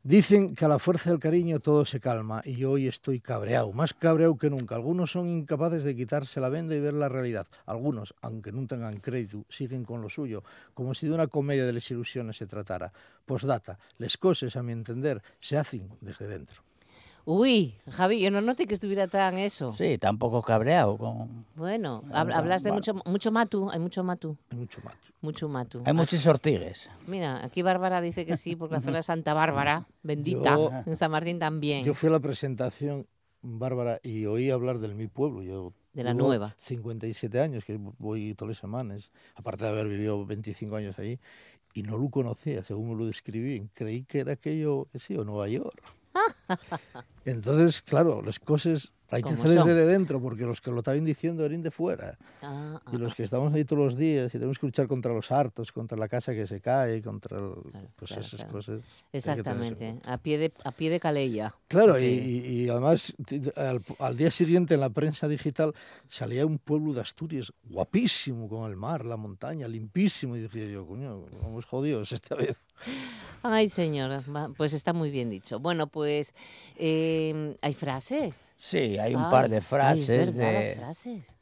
[0.05, 3.73] Dicen que a la fuerza del cariño todo se calma y yo hoy estoy cabreado,
[3.73, 4.75] más cabreado que nunca.
[4.75, 7.47] Algunos son incapaces de quitarse la venda y ver la realidad.
[7.65, 11.73] Algunos, aunque no tengan crédito, siguen con lo suyo, como si de una comedia de
[11.73, 12.93] las ilusiones se tratara.
[13.25, 16.63] Postdata, les cosas, a mi entender, se hacen desde dentro.
[17.27, 19.73] Uy, Javi, yo no noté que estuviera tan eso.
[19.73, 20.99] Sí, tampoco cabreado.
[20.99, 21.47] Con...
[21.55, 22.81] Bueno, hab- hablas de vale.
[22.81, 24.95] mucho, mucho matu, hay mucho matu, Hay mucho más.
[25.23, 25.83] mucho matu.
[25.87, 26.91] Hay muchos ortigues.
[27.07, 30.97] Mira, aquí Bárbara dice que sí, porque la zona de Santa Bárbara, bendita, Yo- en
[30.97, 31.83] San Martín también.
[31.85, 33.07] Yo fui a la presentación,
[33.41, 35.43] Bárbara, y oí hablar del mi pueblo.
[35.43, 36.55] Yo De la nueva.
[36.59, 41.19] 57 años, que voy todas las semanas, aparte de haber vivido 25 años allí,
[41.73, 43.67] y no lo conocía, según me lo describí.
[43.73, 45.83] Creí que era aquello, que sí, o Nueva York.
[47.25, 49.69] Entonces, claro, las cosas hay que Como hacerles son.
[49.69, 52.19] de dentro, porque los que lo estaban diciendo eran de fuera.
[52.43, 55.13] Ah, ah, Y los que estamos ahí todos los días y tenemos que luchar contra
[55.13, 58.53] los hartos, contra la casa que se cae, contra el- Claro, pues claro, esas claro.
[58.53, 58.81] cosas.
[59.13, 61.55] exactamente, a pie de, a pie de calella.
[61.69, 62.07] Claro, y, Sí.
[62.47, 63.15] y- y además
[64.01, 65.75] al día siguiente en la prensa digital
[66.09, 70.37] salía un pueblo de Asturias guapísimo, con el mar, la montaña, limpísimo.
[70.37, 72.57] Y decía yo, coño, vamos jodidos esta vez.
[73.43, 74.23] Ay, señora,
[74.57, 75.61] pues está muy bien dicho.
[75.61, 76.35] Bueno, pues
[76.77, 78.55] eh, hay frases.
[78.57, 81.37] Sí, hay un Ay, par de ay, es frases verdad, las de, frases.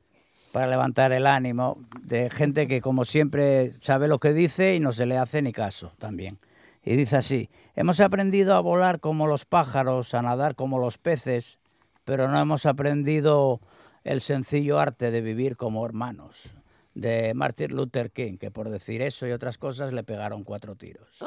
[0.53, 4.93] para levantar el ánimo de gente que como siempre sabe lo que dice y no
[4.93, 6.39] se le hace ni caso también.
[6.85, 11.59] Y dice así, hemos aprendido a volar como los pájaros, a nadar como los peces,
[12.05, 13.61] pero no hemos aprendido
[14.03, 16.57] el sencillo arte de vivir como hermanos.
[16.95, 21.23] De Martin Luther King, que por decir eso y otras cosas le pegaron cuatro tiros.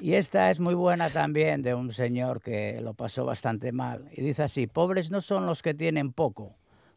[0.00, 4.08] Y esta es muy buena también de un señor que lo pasó bastante mal.
[4.12, 6.54] Y dice así, pobres no son los que tienen poco,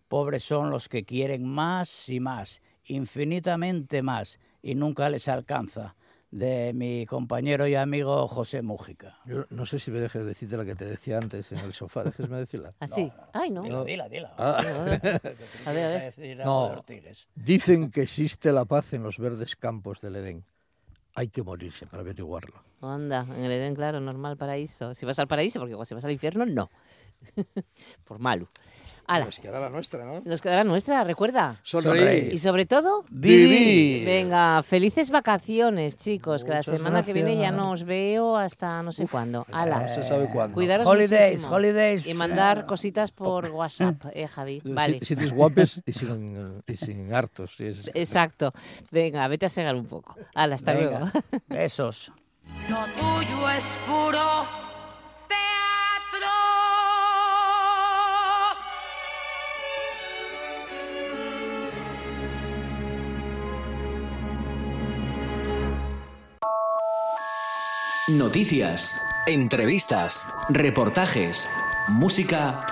[0.08, 5.96] pobres son los que quieren más y más, infinitamente más, y nunca les alcanza.
[6.32, 9.18] De mi compañero y amigo José Mújica.
[9.26, 12.06] Yo no sé si me dejes decirte la que te decía antes en el sofá,
[12.06, 12.74] déjesme decirla.
[12.80, 13.12] Así.
[13.34, 13.64] Ay, no.
[13.64, 14.34] Dila, dila, dila.
[14.38, 14.60] Ah.
[15.66, 16.38] A ver, a ver.
[16.46, 16.86] No.
[17.36, 20.46] Dicen que existe la paz en los verdes campos del Edén.
[21.16, 22.64] Hay que morirse para averiguarlo.
[22.82, 24.96] Anda, en el Edén, claro, normal paraíso.
[24.96, 26.70] Si vas al paraíso, porque igual si vas al infierno, no.
[28.06, 28.48] Por malo.
[29.14, 30.22] Ala, Pues queda la nuestra, ¿no?
[30.24, 31.58] nos quedará nuestra, recuerda.
[31.64, 32.34] Sonreír.
[32.34, 34.06] Y sobre todo, Vivir.
[34.06, 38.92] venga, felices vacaciones, chicos, que la semana que viene ya no os veo hasta no
[38.92, 39.46] sé cuándo.
[39.52, 39.80] Ala.
[39.88, 40.54] No se sabe cuándo.
[40.56, 41.56] Cuidaros Holidays, muchísimo.
[41.56, 42.08] holidays.
[42.08, 44.62] Y mandar cositas por WhatsApp, eh, Javi.
[44.64, 45.00] Vale.
[45.00, 47.52] Si- Sitios guapes y sin, y sin hartos.
[47.60, 48.54] y es- Exacto.
[48.92, 50.16] Venga, vete a segar un poco.
[50.36, 51.12] Ala, hasta Venga, luego.
[51.48, 52.12] Besos.
[52.70, 54.44] Lo tuyo es puro
[68.18, 71.48] Noticias, entrevistas, reportajes,
[71.88, 72.66] música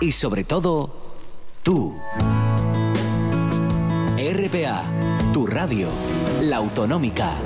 [0.00, 0.94] y sobre todo,
[1.64, 1.98] tú.
[4.16, 4.82] RPA,
[5.32, 5.88] tu radio,
[6.40, 7.36] la autonómica.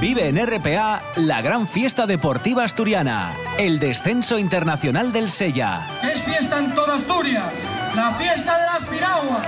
[0.00, 5.86] Vive en RPA la gran fiesta deportiva asturiana, el descenso internacional del Sella.
[6.02, 7.50] Es fiesta en toda Asturias,
[7.94, 9.42] la fiesta de las piraguas.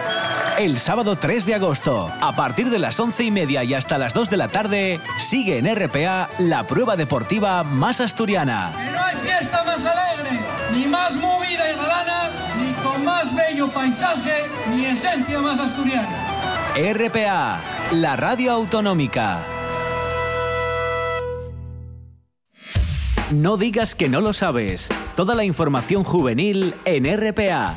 [0.59, 4.15] El sábado 3 de agosto, a partir de las 11 y media y hasta las
[4.15, 8.73] 2 de la tarde, sigue en RPA la prueba deportiva más asturiana.
[8.75, 10.41] Que no hay fiesta más alegre,
[10.73, 16.25] ni más movida y galana, ni con más bello paisaje, ni esencia más asturiana.
[16.75, 17.61] RPA,
[17.93, 19.45] la radio autonómica.
[23.33, 24.89] No digas que no lo sabes.
[25.15, 27.77] Toda la información juvenil en RPA.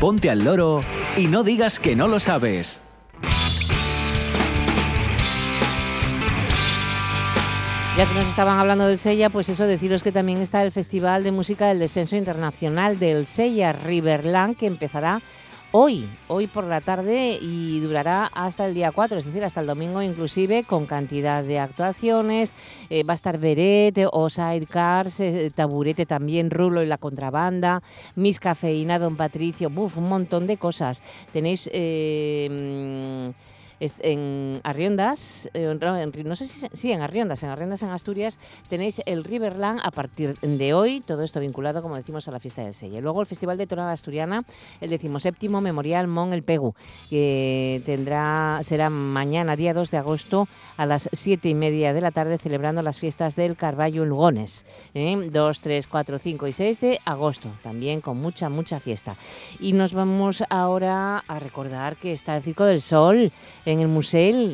[0.00, 0.80] Ponte al loro
[1.16, 2.80] y no digas que no lo sabes.
[7.96, 11.22] Ya que nos estaban hablando del Sella, pues eso, deciros que también está el Festival
[11.22, 15.22] de Música del Descenso Internacional del Sella Riverland, que empezará
[15.72, 19.66] hoy, hoy por la tarde y durará hasta el día 4, es decir, hasta el
[19.66, 22.54] domingo inclusive, con cantidad de actuaciones.
[22.88, 27.82] Eh, va a estar Beret, o Sidecars, eh, Taburete también, Rulo y la contrabanda,
[28.14, 31.02] Miss Cafeína, Don Patricio, buf, un montón de cosas.
[31.32, 31.68] Tenéis...
[31.72, 33.32] eh,
[33.80, 38.38] en Arriondas, eh, en no sé si en Arriondas, en Arriondas en Asturias
[38.68, 42.62] tenéis el Riverland a partir de hoy, todo esto vinculado, como decimos, a la fiesta
[42.62, 43.00] del Sella.
[43.00, 44.44] Luego el Festival de Tonada Asturiana,
[44.80, 46.74] el decimoséptimo Memorial Mon el Pegu,
[47.08, 52.10] que tendrá, será mañana, día 2 de agosto, a las siete y media de la
[52.10, 54.66] tarde, celebrando las fiestas del Carballo en Lugones.
[54.94, 55.28] ¿eh?
[55.30, 59.16] 2, 3, 4, 5 y 6 de agosto, también con mucha, mucha fiesta.
[59.58, 63.32] Y nos vamos ahora a recordar que está el Circo del Sol
[63.70, 64.10] en el Museo.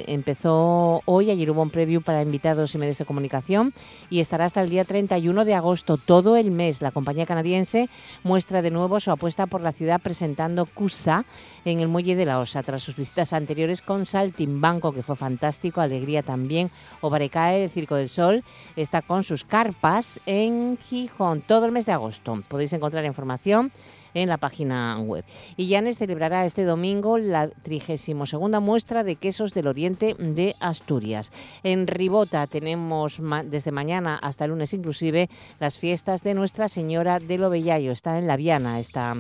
[0.07, 3.73] Empezó hoy, ayer hubo un preview para invitados y medios de comunicación
[4.11, 6.83] y estará hasta el día 31 de agosto, todo el mes.
[6.83, 7.89] La compañía canadiense
[8.23, 11.25] muestra de nuevo su apuesta por la ciudad presentando Cusa
[11.65, 15.81] en el Muelle de la Osa, tras sus visitas anteriores con Saltimbanco, que fue fantástico,
[15.81, 18.45] Alegría también, Obarecae, el Circo del Sol,
[18.77, 22.43] está con sus carpas en Gijón todo el mes de agosto.
[22.49, 23.73] Podéis encontrar información
[24.17, 25.25] en la página web.
[25.57, 31.33] Y Llanes celebrará este domingo la 32 muestra de quesos del oriente de Asturias.
[31.63, 35.29] En Ribota tenemos desde mañana hasta el lunes inclusive
[35.61, 37.93] las fiestas de Nuestra Señora de Lobellayo.
[37.93, 39.15] Está en La Viana esta,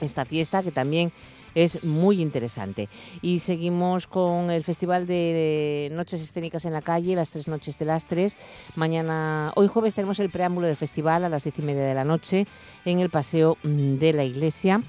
[0.00, 1.12] esta fiesta que también
[1.54, 2.88] es muy interesante.
[3.22, 7.84] Y seguimos con el Festival de Noches Escénicas en la Calle, las tres noches de
[7.84, 8.36] las tres.
[8.76, 12.04] Mañana, hoy jueves tenemos el preámbulo del festival a las diez y media de la
[12.04, 12.46] noche
[12.84, 14.82] en el Paseo de la Iglesia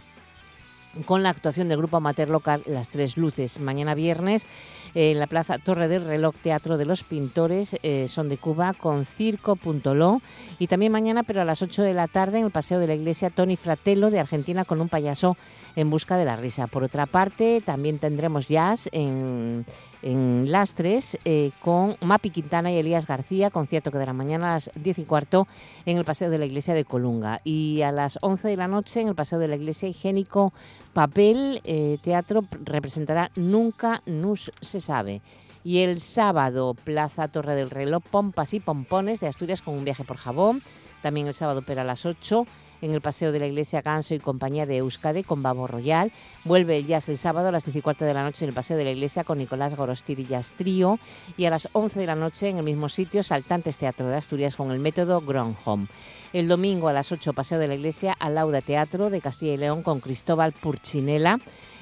[1.06, 3.60] con la actuación del grupo amateur local Las Tres Luces.
[3.60, 4.48] Mañana viernes
[4.94, 9.06] en la Plaza Torre del Reloj Teatro de los Pintores eh, Son de Cuba con
[9.06, 10.22] Circo.lo
[10.58, 12.96] y también mañana pero a las 8 de la tarde en el Paseo de la
[12.96, 15.38] Iglesia Tony Fratello de Argentina con un payaso
[15.76, 16.68] en busca de la risa.
[16.68, 19.66] Por otra parte también tendremos jazz en,
[20.02, 24.72] en Lastres eh, con Mapi Quintana y Elías García, concierto que dará mañana a las
[24.76, 25.48] 10 y cuarto
[25.86, 29.02] en el Paseo de la Iglesia de Colunga y a las 11 de la noche
[29.02, 30.54] en el Paseo de la Iglesia Higiénico
[30.94, 35.22] Papel eh, Teatro representará Nunca Nos se sabe.
[35.64, 40.06] Y el sábado, Plaza Torre del Reloj, Pompas y Pompones de Asturias con un viaje
[40.06, 40.62] por Jabón.
[41.02, 42.46] También el sábado, pero a las 8,
[42.82, 46.12] en el Paseo de la Iglesia Ganso y compañía de Euskade con Babo Royal.
[46.46, 48.56] Vuelve el jazz el sábado a las 10 y cuarto de la noche en el
[48.56, 51.00] Paseo de la Iglesia con Nicolás Gorostir y Jazz Trío.
[51.38, 54.56] Y a las 11 de la noche en el mismo sitio, Saltantes Teatro de Asturias
[54.56, 55.88] con el método Gronholm.
[56.34, 59.58] El domingo a las 8, Paseo de la Iglesia, al Lauda Teatro de Castilla y
[59.58, 61.40] León con Cristóbal Purchinela.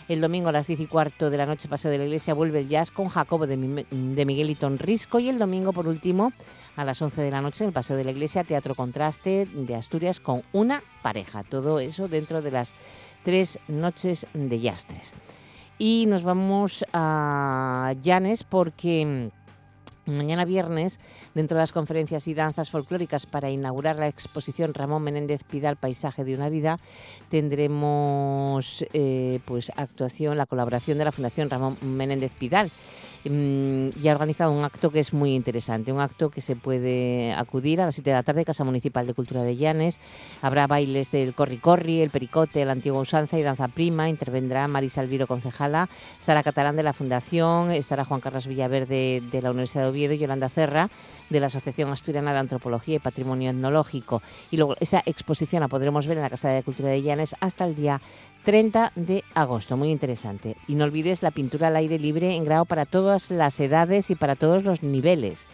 [0.08, 2.60] El domingo a las 10 y cuarto de la noche, Paseo de la Iglesia, vuelve
[2.60, 5.20] el jazz con Jacobo de, Miguel y Risco.
[5.20, 6.32] Y el domingo, por último,
[6.78, 9.76] a las 11 de la noche, en el Paseo de la Iglesia, Teatro Contraste de
[9.76, 11.44] Asturias con una pareja.
[11.44, 12.74] Todo eso dentro de las
[13.24, 15.14] tres noches de Yastres.
[15.78, 19.30] Y nos vamos a Llanes porque
[20.08, 21.02] Mañana viernes,
[21.36, 26.24] dentro de las conferencias y danzas folclóricas para inaugurar la exposición Ramón Menéndez Pidal, Paisaje
[26.24, 26.80] de una Vida,
[27.30, 32.72] tendremos eh, pues actuación, la colaboración de la Fundación Ramón Menéndez Pidal
[33.32, 37.82] y ha organizado un acto que es muy interesante, un acto que se puede acudir
[37.82, 40.00] a las 7 de la tarde, Casa Municipal de Cultura de Llanes.
[40.42, 44.10] Habrá bailes del corri corri, el pericote, la antigua usanza y danza prima.
[44.10, 49.52] Intervendrá Marisa Alviro Concejala, Sara Catalán de la Fundación, estará Juan Carlos Villaverde de la
[49.52, 50.90] Universidad de Oviedo y Yolanda Cerra
[51.30, 54.22] de la Asociación Asturiana de Antropología y Patrimonio Etnológico.
[54.52, 57.66] Y luego esa exposición la podremos ver en la Casa de Cultura de Llanes hasta
[57.66, 58.02] el día
[58.44, 59.76] 30 de agosto.
[59.76, 60.56] Muy interesante.
[60.68, 64.16] Y no olvides la pintura al aire libre en grado para todas las edades y
[64.16, 65.48] para todos los niveles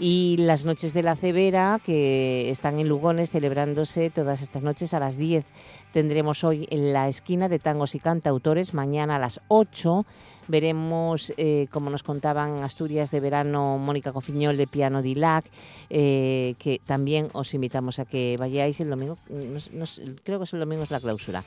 [0.00, 4.98] y las noches de la Cebera, que están en Lugones celebrándose todas estas noches a
[4.98, 5.44] las 10.
[5.92, 10.06] Tendremos hoy en la esquina de tangos y cantautores, mañana a las 8.
[10.48, 15.44] Veremos, eh, como nos contaban en Asturias de verano, Mónica Cofiñol de Piano Dilac,
[15.90, 19.18] eh, que también os invitamos a que vayáis el domingo,
[20.24, 21.44] creo que es el domingo es la clausura.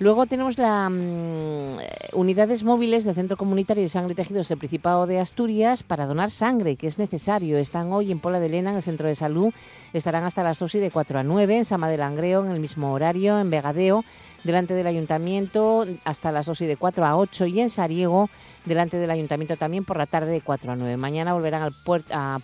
[0.00, 1.66] Luego tenemos las mm,
[2.12, 6.30] unidades móviles del Centro Comunitario de Sangre y Tejidos del Principado de Asturias para donar
[6.30, 7.58] sangre, que es necesario.
[7.58, 9.52] Están hoy en Pola de Lena, en el Centro de Salud.
[9.92, 12.60] Estarán hasta las 2 y de 4 a 9, en Sama del Langreo, en el
[12.60, 14.04] mismo horario, en Vegadeo,
[14.44, 18.30] delante del Ayuntamiento, hasta las 2 y de 4 a 8, y en Sariego,
[18.66, 20.96] delante del Ayuntamiento también por la tarde de 4 a 9.
[20.96, 21.74] Mañana volverán al
[22.12, 22.38] a,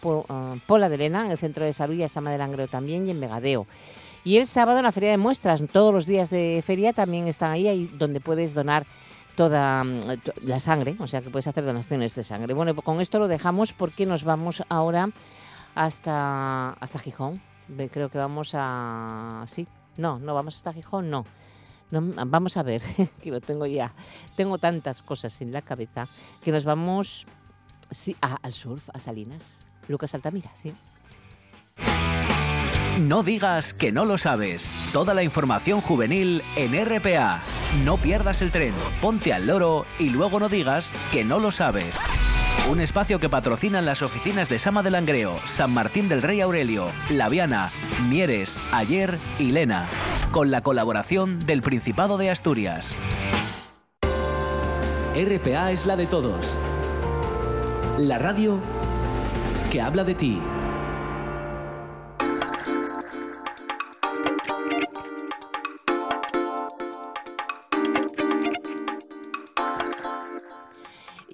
[0.66, 3.12] Pola de Lena, en el Centro de Salud, y a Sama del Langreo también, y
[3.12, 3.68] en Vegadeo.
[4.24, 7.52] Y el sábado en la feria de muestras, todos los días de feria también están
[7.52, 8.86] ahí, ahí donde puedes donar
[9.36, 10.00] toda mm,
[10.42, 12.54] la sangre, o sea que puedes hacer donaciones de sangre.
[12.54, 15.10] Bueno, con esto lo dejamos porque nos vamos ahora
[15.74, 17.42] hasta, hasta Gijón.
[17.90, 19.44] Creo que vamos a...
[19.46, 21.24] Sí, no, no vamos hasta Gijón, no.
[21.90, 22.82] vamos a ver,
[23.22, 23.92] que lo tengo ya.
[24.36, 26.08] Tengo tantas cosas en la cabeza
[26.42, 27.26] que nos vamos
[27.90, 29.64] sí, al surf, a Salinas.
[29.86, 30.72] Lucas Altamira, sí.
[32.98, 34.72] No digas que no lo sabes.
[34.92, 37.40] Toda la información juvenil en RPA.
[37.84, 41.98] No pierdas el tren, ponte al loro y luego no digas que no lo sabes.
[42.70, 46.86] Un espacio que patrocinan las oficinas de Sama de Langreo, San Martín del Rey Aurelio,
[47.10, 47.70] Laviana,
[48.08, 49.88] Mieres, Ayer y Lena,
[50.30, 52.96] con la colaboración del Principado de Asturias.
[55.16, 56.56] RPA es la de todos.
[57.98, 58.60] La radio
[59.72, 60.40] que habla de ti.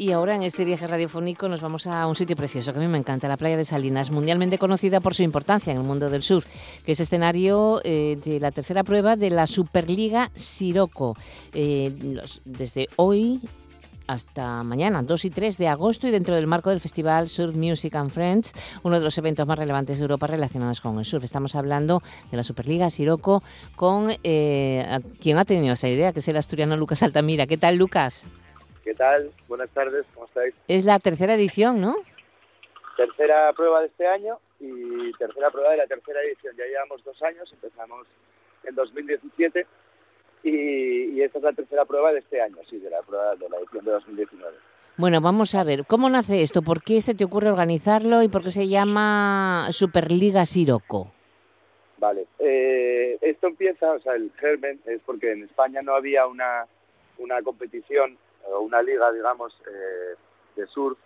[0.01, 2.89] Y ahora en este viaje radiofónico nos vamos a un sitio precioso que a mí
[2.89, 6.23] me encanta, la playa de Salinas, mundialmente conocida por su importancia en el mundo del
[6.23, 6.43] sur,
[6.87, 11.19] que es escenario eh, de la tercera prueba de la Superliga Siroco.
[11.53, 11.93] Eh,
[12.47, 13.43] desde hoy
[14.07, 17.95] hasta mañana, 2 y 3 de agosto, y dentro del marco del Festival Surf Music
[17.95, 21.25] and Friends, uno de los eventos más relevantes de Europa relacionados con el surf.
[21.25, 23.43] Estamos hablando de la Superliga Siroco
[23.77, 27.47] con eh, quien ha tenido esa idea, que es el asturiano Lucas Altamira.
[27.47, 28.25] ¿Qué tal, Lucas?
[28.91, 29.30] ¿Qué tal?
[29.47, 30.53] Buenas tardes, ¿cómo estáis?
[30.66, 31.95] Es la tercera edición, ¿no?
[32.97, 36.57] Tercera prueba de este año y tercera prueba de la tercera edición.
[36.57, 38.09] Ya llevamos dos años, empezamos
[38.64, 39.64] en 2017
[40.43, 40.51] y,
[41.12, 43.59] y esta es la tercera prueba de este año, sí, de la prueba de la
[43.59, 44.57] edición de 2019.
[44.97, 46.62] Bueno, vamos a ver, ¿cómo nace esto?
[46.62, 51.12] ¿Por qué se te ocurre organizarlo y por qué se llama Superliga Siroco?
[51.99, 56.66] Vale, eh, esto empieza, o sea, el germen es porque en España no había una,
[57.18, 58.18] una competición
[58.61, 60.14] una liga, digamos, eh,
[60.57, 60.99] de surf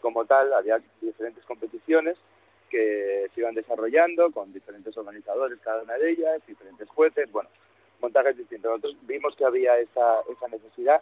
[0.00, 2.16] como tal, había diferentes competiciones
[2.70, 7.48] que se iban desarrollando con diferentes organizadores, cada una de ellas, diferentes jueces, bueno,
[8.00, 8.70] montajes distintos.
[8.70, 11.00] Nosotros vimos que había esa, esa necesidad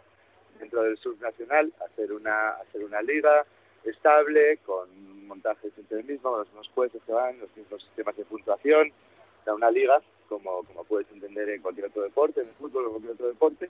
[0.59, 3.45] dentro del surf nacional, hacer una, hacer una liga
[3.83, 8.25] estable, con montajes entre el mismo, los mismos jueces que van, los mismos sistemas de
[8.25, 8.91] puntuación,
[9.41, 12.85] o sea, una liga, como, como puedes entender en cualquier otro deporte, en el fútbol
[12.85, 13.69] o en cualquier otro deporte,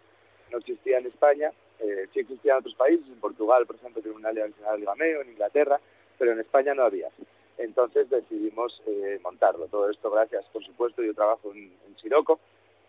[0.52, 4.18] no existía en España, eh, sí existía en otros países, en Portugal, por ejemplo, tiene
[4.18, 5.80] una liga que se llama Liga Meo, en Inglaterra,
[6.18, 7.10] pero en España no había.
[7.58, 9.68] Entonces decidimos eh, montarlo.
[9.68, 12.40] Todo esto gracias, por supuesto, yo trabajo en, en Siroco,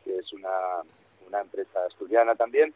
[0.04, 0.82] que es una,
[1.26, 2.72] una empresa asturiana también,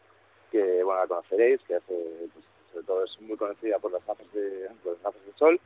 [0.51, 4.31] que bueno la conoceréis, que hace, pues, sobre todo es muy conocida por las gafas
[4.33, 5.59] de, las gafas de sol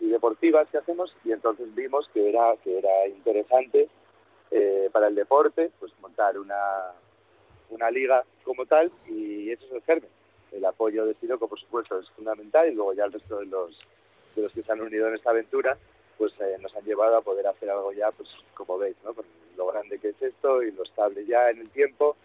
[0.00, 3.88] y deportivas que hacemos, y entonces vimos que era, que era interesante
[4.50, 6.92] eh, para el deporte, pues montar una,
[7.70, 10.10] una liga como tal, y eso es el germen.
[10.52, 13.78] El apoyo de Siroco, por supuesto, es fundamental, y luego ya el resto de los,
[14.34, 15.76] de los que se han unido en esta aventura,
[16.16, 19.14] pues eh, nos han llevado a poder hacer algo ya, pues como veis, ¿no?
[19.56, 22.16] Lo grande que es esto y lo estable ya en el tiempo,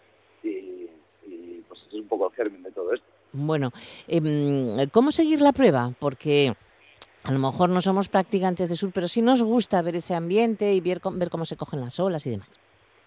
[0.42, 0.88] y,
[1.26, 3.06] y pues es un poco el germen de todo esto.
[3.32, 3.72] Bueno,
[4.06, 5.92] em, ¿cómo seguir la prueba?
[5.98, 6.54] Porque
[7.24, 10.72] a lo mejor no somos practicantes de surf, pero sí nos gusta ver ese ambiente
[10.72, 12.48] y ver, ver cómo se cogen las olas y demás.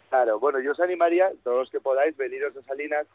[0.10, 3.06] Claro, bueno, yo os animaría, todos los que podáis, veniros a Salinas.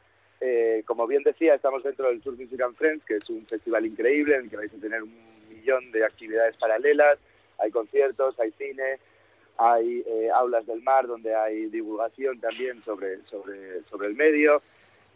[0.40, 3.86] Eh, como bien decía, estamos dentro del Surf Music and Friends, que es un festival
[3.86, 5.14] increíble en el que vais a tener un
[5.48, 7.18] millón de actividades paralelas.
[7.58, 8.98] Hay conciertos, hay cine,
[9.56, 14.60] hay eh, aulas del mar donde hay divulgación también sobre, sobre, sobre el medio,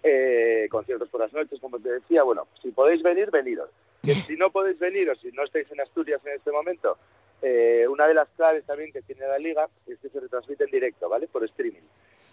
[0.03, 2.23] eh, conciertos por las noches, como te decía.
[2.23, 3.69] Bueno, si podéis venir, veniros.
[4.03, 6.97] Que si no podéis venir o si no estáis en Asturias en este momento,
[7.43, 10.71] eh, una de las claves también que tiene la liga es que se retransmite en
[10.71, 11.27] directo, ¿vale?
[11.27, 11.83] Por streaming.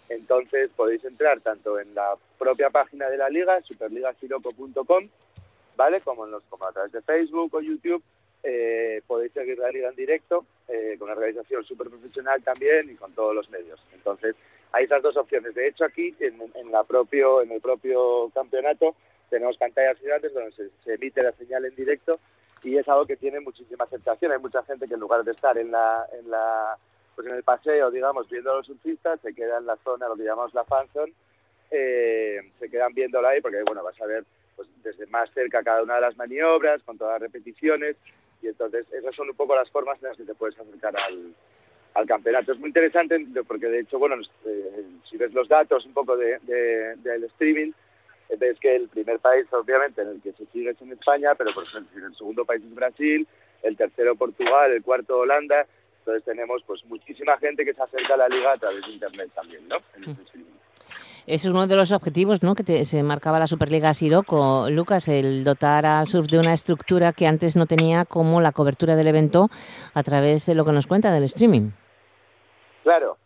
[0.08, 5.08] Entonces podéis entrar tanto en la propia página de la liga, superligasiroco.com,
[5.76, 6.00] ¿vale?
[6.00, 8.02] Como, en los, como a través de Facebook o YouTube.
[8.42, 12.94] eh, podéis seguir la liga en directo, eh, con una organización súper profesional también y
[12.94, 13.80] con todos los medios.
[13.94, 14.36] Entonces,
[14.72, 15.54] hay esas dos opciones.
[15.54, 18.94] De hecho, aquí, en, en, la propio, en el propio campeonato,
[19.30, 22.20] tenemos pantallas gigantes donde se emite la señal en directo
[22.64, 24.32] y es algo que tiene muchísima aceptación.
[24.32, 26.76] Hay mucha gente que en lugar de estar en la, en la
[27.14, 30.16] pues en el paseo, digamos, viendo a los surfistas, se queda en la zona, lo
[30.16, 31.12] que llamamos la fan zone,
[31.70, 34.24] eh, se quedan viéndola ahí porque, bueno, vas a ver
[34.56, 37.96] pues, desde más cerca cada una de las maniobras, con todas las repeticiones,
[38.42, 41.34] y entonces esas son un poco las formas en las que te puedes acercar al,
[41.94, 42.52] al campeonato.
[42.52, 46.38] Es muy interesante porque, de hecho, bueno, eh, si ves los datos un poco de,
[46.40, 47.72] de, del streaming,
[48.38, 51.52] ves que el primer país, obviamente, en el que se sigue es en España, pero
[51.54, 53.26] por ejemplo, el segundo país es Brasil,
[53.62, 55.66] el tercero Portugal, el cuarto Holanda.
[56.00, 59.30] Entonces tenemos pues muchísima gente que se acerca a la liga a través de internet
[59.34, 59.76] también, ¿no?
[59.96, 60.50] En este streaming.
[61.26, 62.54] Es uno de los objetivos ¿no?
[62.54, 67.14] que te- se marcaba la Superliga Siroco, Lucas, el dotar al surf de una estructura
[67.14, 69.48] que antes no tenía como la cobertura del evento
[69.94, 71.70] a través de lo que nos cuenta del streaming.
[72.82, 73.16] Claro,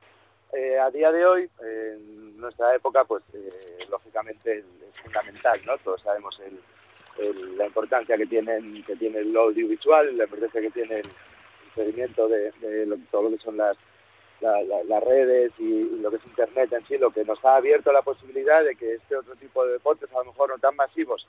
[0.57, 1.99] eh, a día de hoy, eh,
[2.39, 4.65] en nuestra época, pues eh, lógicamente es
[5.03, 5.77] fundamental, ¿no?
[5.79, 6.41] Todos sabemos
[7.19, 11.11] el, la importancia que, tienen, que tiene el audiovisual, la importancia que tiene el,
[11.75, 12.53] seguimiento de,
[13.11, 13.77] todo lo que son las,
[14.41, 17.45] la- la- las redes y, y lo que es Internet en sí, lo que nos
[17.45, 20.59] ha abierto la posibilidad de que este otro tipo de deportes, a lo mejor no
[20.59, 21.27] tan masivos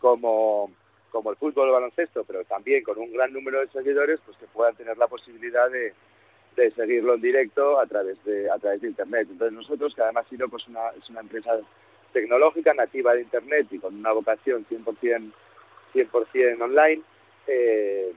[0.00, 0.70] como,
[1.10, 4.36] como el fútbol o el baloncesto, pero también con un gran número de seguidores, pues
[4.38, 5.94] que puedan tener la posibilidad de,
[6.58, 9.28] de seguirlo en directo a través de a través de internet.
[9.30, 11.52] Entonces nosotros, que además Siroco es una, es una empresa
[12.12, 15.32] tecnológica nativa de internet y con una vocación 100%,
[15.92, 17.02] 100 online,
[17.46, 18.12] eh,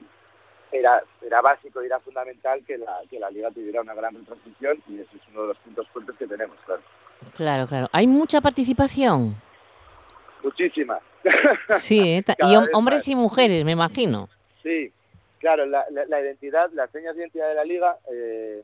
[0.71, 4.81] era, era básico y era fundamental que la, que la liga tuviera una gran retransmisión
[4.87, 6.81] y ese es uno de los puntos fuertes que tenemos, claro.
[7.35, 7.87] Claro, claro.
[7.91, 9.35] ¿Hay mucha participación?
[10.43, 10.99] Muchísima.
[11.77, 12.23] Sí, ¿eh?
[12.39, 13.07] Y hombres más.
[13.07, 14.27] y mujeres, me imagino.
[14.63, 14.91] Sí,
[15.41, 18.63] claro, la, la- la identidad, las señas de identidad de la liga, eh,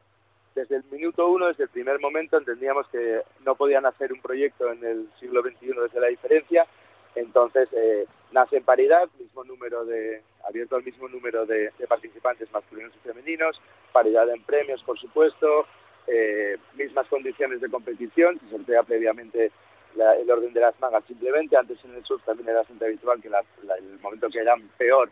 [0.56, 4.72] desde el minuto uno, desde el primer momento, entendíamos que no podían hacer un proyecto
[4.72, 6.66] en el siglo XXI desde la diferencia.
[7.16, 12.94] Entonces, eh, nace en paridad, mismo número de, abierto al mismo número de, participantes masculinos
[12.96, 13.60] y femeninos,
[13.92, 15.66] paridad en premios, por supuesto,
[16.08, 19.52] eh, mismas condiciones de competición, se sortea previamente
[19.96, 23.22] la- el orden de las mangas simplemente, antes en el surf también era bastante habitual
[23.22, 23.44] que la-
[23.80, 25.10] el momento que eran peor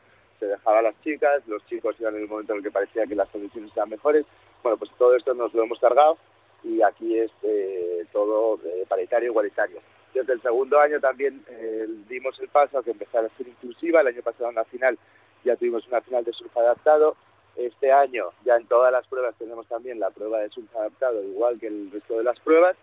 [0.48, 3.16] dejaba a las chicas, los chicos iban en el momento en el que parecía que
[3.16, 4.26] las condiciones eran mejores.
[4.64, 6.18] Bueno, pues todo esto nos lo hemos cargado
[6.64, 9.80] y aquí es eh, todo eh, paritario igualitario.
[10.14, 14.02] Desde el segundo año también eh, dimos el paso a que empezara a ser inclusiva.
[14.02, 14.98] El año pasado en la final
[15.44, 17.16] ya tuvimos una final de surf adaptado.
[17.56, 21.60] Este año ya en todas las pruebas tenemos también la prueba de surf adaptado, igual
[21.60, 22.76] que el resto de las pruebas.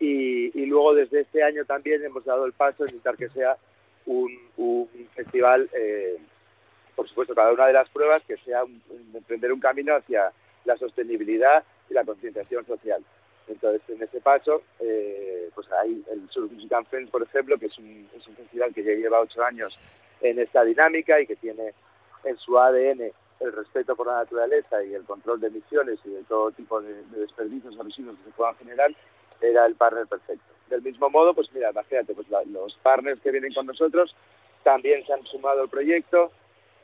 [0.00, 3.56] Y, luego desde este año también hemos dado el paso a intentar que sea
[4.06, 6.18] un, un festival, eh,
[6.94, 8.62] por supuesto, cada una de las pruebas que sea
[9.14, 10.32] emprender un camino hacia
[10.64, 13.02] la sostenibilidad y la concienciación social.
[13.46, 17.66] Entonces, en ese paso, eh, pues hay el Surf Music and Friends, por ejemplo, que
[17.66, 19.78] es un, es festival que ya lleva ocho años
[20.22, 21.74] en esta dinámica y que tiene
[22.24, 26.22] en su ADN el respeto por la naturaleza y el control de emisiones y de
[26.22, 28.90] todo tipo de, de desperdicios o que se puedan generar,
[29.40, 30.44] era el partner perfecto.
[30.70, 34.14] Del mismo modo, pues mira, imagínate, pues los partners que vienen con nosotros
[34.62, 36.32] también se han sumado al proyecto.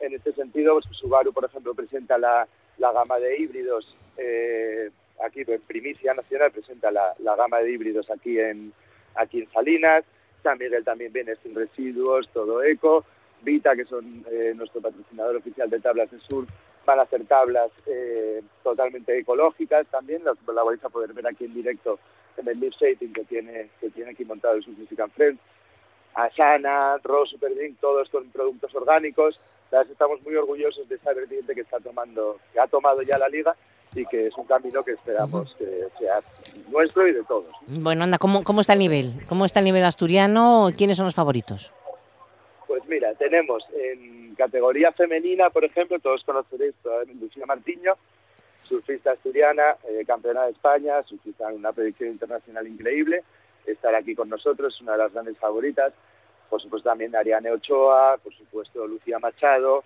[0.01, 2.47] En este sentido, pues Subaru, por ejemplo, presenta la,
[2.77, 4.89] la gama de híbridos, eh,
[5.23, 8.73] aquí en primicia nacional presenta la, la gama de híbridos aquí en,
[9.15, 10.03] aquí en Salinas.
[10.41, 13.05] San Miguel también viene sin residuos, todo eco.
[13.43, 16.49] Vita, que son eh, nuestro patrocinador oficial de tablas de surf,
[16.85, 21.45] van a hacer tablas eh, totalmente ecológicas también, las la vais a poder ver aquí
[21.45, 21.99] en directo
[22.37, 24.77] en el live shading que tiene, que tiene aquí montado el Surf
[25.15, 25.39] Friends.
[26.13, 29.39] Asana, Raw Superdrink, todos con productos orgánicos.
[29.71, 33.55] Estamos muy orgullosos de esta vertiente que está tomando, que ha tomado ya la liga
[33.95, 36.21] y que es un camino que esperamos que sea
[36.69, 37.53] nuestro y de todos.
[37.67, 39.13] Bueno, anda, ¿cómo, ¿cómo está el nivel?
[39.27, 40.69] ¿Cómo está el nivel asturiano?
[40.77, 41.71] ¿Quiénes son los favoritos?
[42.67, 47.95] Pues mira, tenemos en categoría femenina, por ejemplo, todos conoceréis a Lucía Martiño,
[48.63, 53.23] surfista asturiana, eh, campeona de España, surfista en una proyección internacional increíble,
[53.65, 55.93] estar aquí con nosotros, es una de las grandes favoritas.
[56.51, 59.85] Por supuesto también Ariane Ochoa, por supuesto Lucía Machado,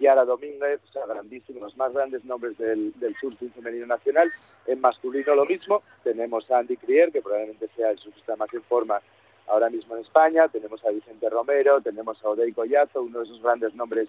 [0.00, 4.32] Yara Domínguez, o sea, grandísimos, los más grandes nombres del, del surfing femenino nacional.
[4.66, 8.62] En masculino lo mismo, tenemos a Andy Crier, que probablemente sea el surfista más en
[8.62, 9.02] forma
[9.46, 13.42] ahora mismo en España, tenemos a Vicente Romero, tenemos a Odey Collazo, uno de esos
[13.42, 14.08] grandes nombres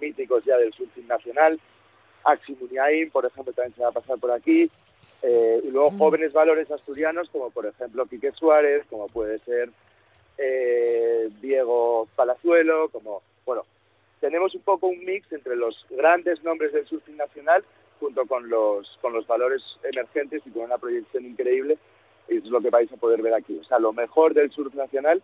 [0.00, 1.60] míticos ya del surfing nacional,
[2.24, 4.70] Axi Muniain, por ejemplo, también se va a pasar por aquí,
[5.20, 9.70] eh, y luego jóvenes valores asturianos, como por ejemplo Quique Suárez, como puede ser
[10.40, 13.64] eh, Diego Palazuelo, como, bueno,
[14.20, 17.64] tenemos un poco un mix entre los grandes nombres del surfing nacional
[18.00, 21.76] junto con los, con los valores emergentes y con una proyección increíble,
[22.28, 23.58] es lo que vais a poder ver aquí.
[23.60, 25.22] O sea, lo mejor del surf nacional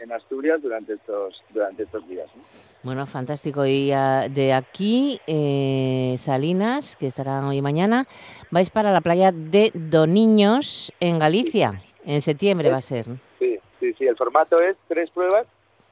[0.00, 2.28] en Asturias durante estos, durante estos días.
[2.34, 2.42] ¿no?
[2.82, 3.66] Bueno, fantástico.
[3.66, 8.06] Y ah, de aquí, eh, Salinas, que estarán hoy y mañana,
[8.50, 11.82] vais para la playa de Doniños, en Galicia.
[12.04, 13.06] En septiembre va a ser.
[13.98, 14.06] Sí.
[14.06, 15.46] El formato es tres pruebas,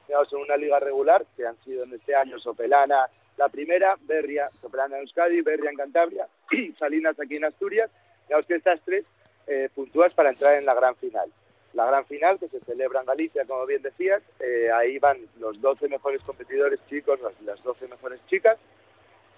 [0.07, 4.49] digamos, en una liga regular, que han sido en este año Sopelana la primera, Berria,
[4.61, 6.27] Sopelana en Euskadi, Berria en Cantabria,
[6.79, 7.89] Salinas aquí en Asturias.
[8.27, 9.05] Digamos que estas tres
[9.47, 11.31] eh, puntúas para entrar en la gran final.
[11.73, 15.59] La gran final que se celebra en Galicia, como bien decías, eh, ahí van los
[15.59, 18.57] 12 mejores competidores chicos, las, las 12 mejores chicas,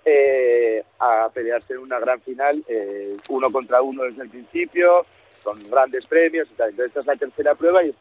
[0.05, 2.63] eh, a pelearse en una gran final,
[3.29, 5.05] uno contra uno desde el principio,
[5.43, 6.69] con grandes premios y tal.
[6.69, 7.93] Entonces esta es la tercera prueba y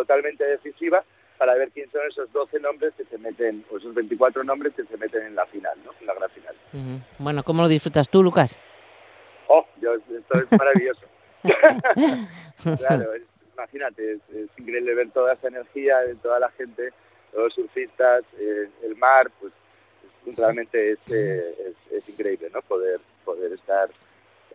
[0.00, 1.02] totalmente decisiva
[1.38, 4.84] para ver quién son esos 12 nombres que se meten, o esos 24 nombres que
[4.84, 5.92] se meten en la final, ¿no?
[6.00, 6.54] En la gran final.
[7.18, 8.58] Bueno, ¿cómo lo disfrutas tú, Lucas?
[9.48, 11.02] Oh, yo, esto es maravilloso.
[12.78, 13.22] claro, es-
[13.54, 16.92] imagínate, es, es increíble ver toda esa energía de toda la gente,
[17.32, 19.52] todos los surfistas, eh, el mar, pues
[20.26, 22.60] es- realmente es, eh, es, es increíble, ¿no?
[22.62, 23.88] Poder, poder estar,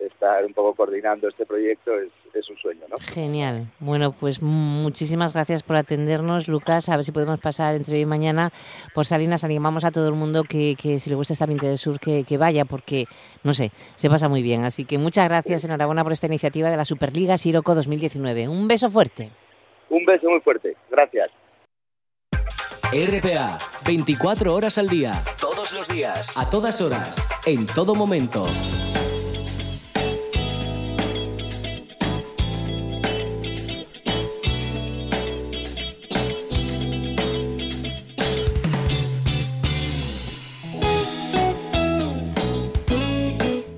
[0.06, 2.96] estar un poco coordinando este proyecto es, es un sueño, ¿no?
[2.98, 3.66] Genial.
[3.80, 6.88] Bueno, pues muchísimas gracias por atendernos, Lucas.
[6.88, 8.50] A ver si podemos pasar entre hoy y mañana
[8.94, 9.44] por Salinas.
[9.44, 12.24] Animamos a todo el mundo que, que si le gusta esta ambiente del sur, que,
[12.24, 13.06] que vaya, porque,
[13.44, 14.64] no sé, se pasa muy bien.
[14.64, 18.48] Así que muchas gracias, enhorabuena por esta iniciativa de la Superliga Siroco 2019.
[18.48, 19.30] Un beso fuerte.
[19.90, 20.76] Un beso muy fuerte.
[20.90, 21.30] Gracias.
[22.92, 28.44] RPA, 24 horas al día, todos los días, a todas horas, en todo momento.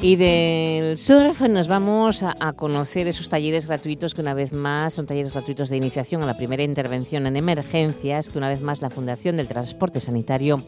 [0.04, 5.06] Y del surf nos vamos a, conocer esos talleres gratuitos que una vez más son
[5.06, 8.90] talleres gratuitos de iniciación a la primera intervención en emergencias que una vez más la
[8.90, 10.62] Fundación del Transporte Sanitario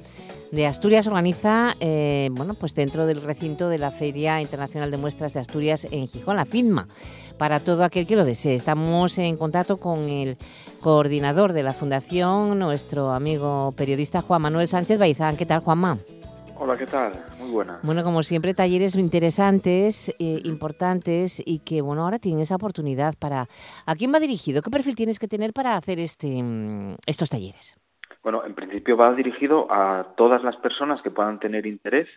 [0.52, 5.34] de Asturias organiza, eh, bueno, pues dentro del recinto de la Feria Internacional de Muestras
[5.34, 6.88] de Asturias en Gijón, la FINMA,
[7.36, 8.54] para todo aquel que lo desee.
[8.54, 10.38] Estamos en contacto con el
[10.80, 15.36] coordinador de la Fundación, nuestro amigo periodista Juan Manuel Sánchez Baizán.
[15.36, 15.98] ¿Qué tal, Juanma?
[16.58, 17.12] Hola, ¿qué tal?
[17.38, 17.80] Muy buena.
[17.82, 23.46] Bueno, como siempre, talleres interesantes, eh, importantes y que, bueno, ahora tienen esa oportunidad para...
[23.84, 24.62] ¿A quién va dirigido?
[24.62, 27.78] ¿Qué perfil tienes que tener para hacer este, mm, estos talleres?
[28.22, 32.08] Bueno, en principio va dirigido a todas las personas que puedan tener interés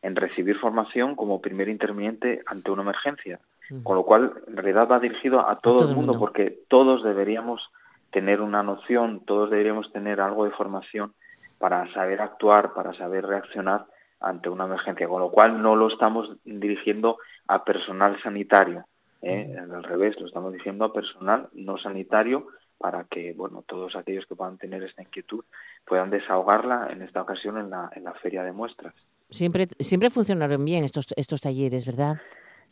[0.00, 3.40] en recibir formación como primer interviniente ante una emergencia.
[3.84, 6.58] Con lo cual, en realidad va dirigido a todo, a todo el mundo, mundo porque
[6.68, 7.62] todos deberíamos
[8.10, 11.14] tener una noción, todos deberíamos tener algo de formación
[11.62, 13.86] para saber actuar, para saber reaccionar
[14.18, 18.84] ante una emergencia, con lo cual no lo estamos dirigiendo a personal sanitario,
[19.22, 19.56] ¿eh?
[19.56, 22.48] al revés, lo estamos dirigiendo a personal no sanitario
[22.78, 25.44] para que bueno todos aquellos que puedan tener esta inquietud
[25.86, 28.92] puedan desahogarla en esta ocasión en la, en la feria de muestras.
[29.30, 32.16] Siempre siempre funcionaron bien estos estos talleres, ¿verdad?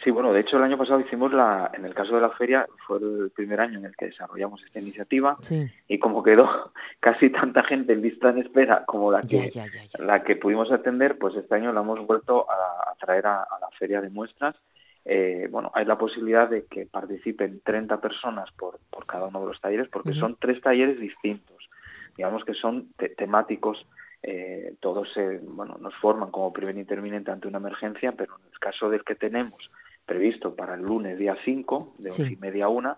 [0.02, 2.66] Sí, bueno, de hecho el año pasado hicimos la, en el caso de la feria,
[2.86, 5.70] fue el primer año en el que desarrollamos esta iniciativa sí.
[5.88, 9.84] y como quedó casi tanta gente en lista en espera como la que, ya, ya,
[9.84, 13.42] ya, la que pudimos atender, pues este año la hemos vuelto a, a traer a,
[13.42, 14.56] a, la feria de muestras.
[15.04, 19.46] Eh, bueno, hay la posibilidad de que participen 30 personas por, por cada uno de
[19.46, 20.20] los talleres porque uh -huh.
[20.20, 21.68] son tres talleres distintos,
[22.16, 23.86] digamos que son te temáticos
[24.22, 28.58] eh, todos se, bueno, nos forman como primer interviniente ante una emergencia, pero en el
[28.58, 29.70] caso del que tenemos
[30.06, 32.32] previsto para el lunes día 5, de once Sí.
[32.32, 32.96] y media a una,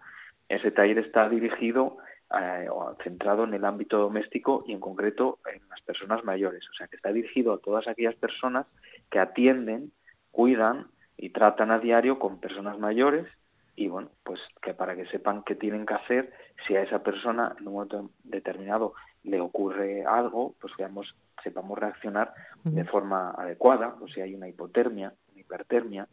[0.49, 1.99] ese taller está dirigido
[2.41, 2.67] eh,
[3.05, 6.65] centrado en el ámbito doméstico y en concreto en las personas mayores.
[6.71, 8.67] O sea, que está dirigido a todas aquellas personas
[9.11, 9.93] que atienden,
[10.31, 10.87] cuidan
[11.19, 13.27] y tratan a diario con personas mayores
[13.77, 16.33] y bueno, pues que para que sepan qué tienen que hacer
[16.67, 18.95] si a esa persona en un momento determinado
[19.25, 22.35] le ocurre algo, pues veamos, sepamos reaccionar
[22.65, 26.09] de forma adecuada, o si hay una hipotermia, una hipertermia,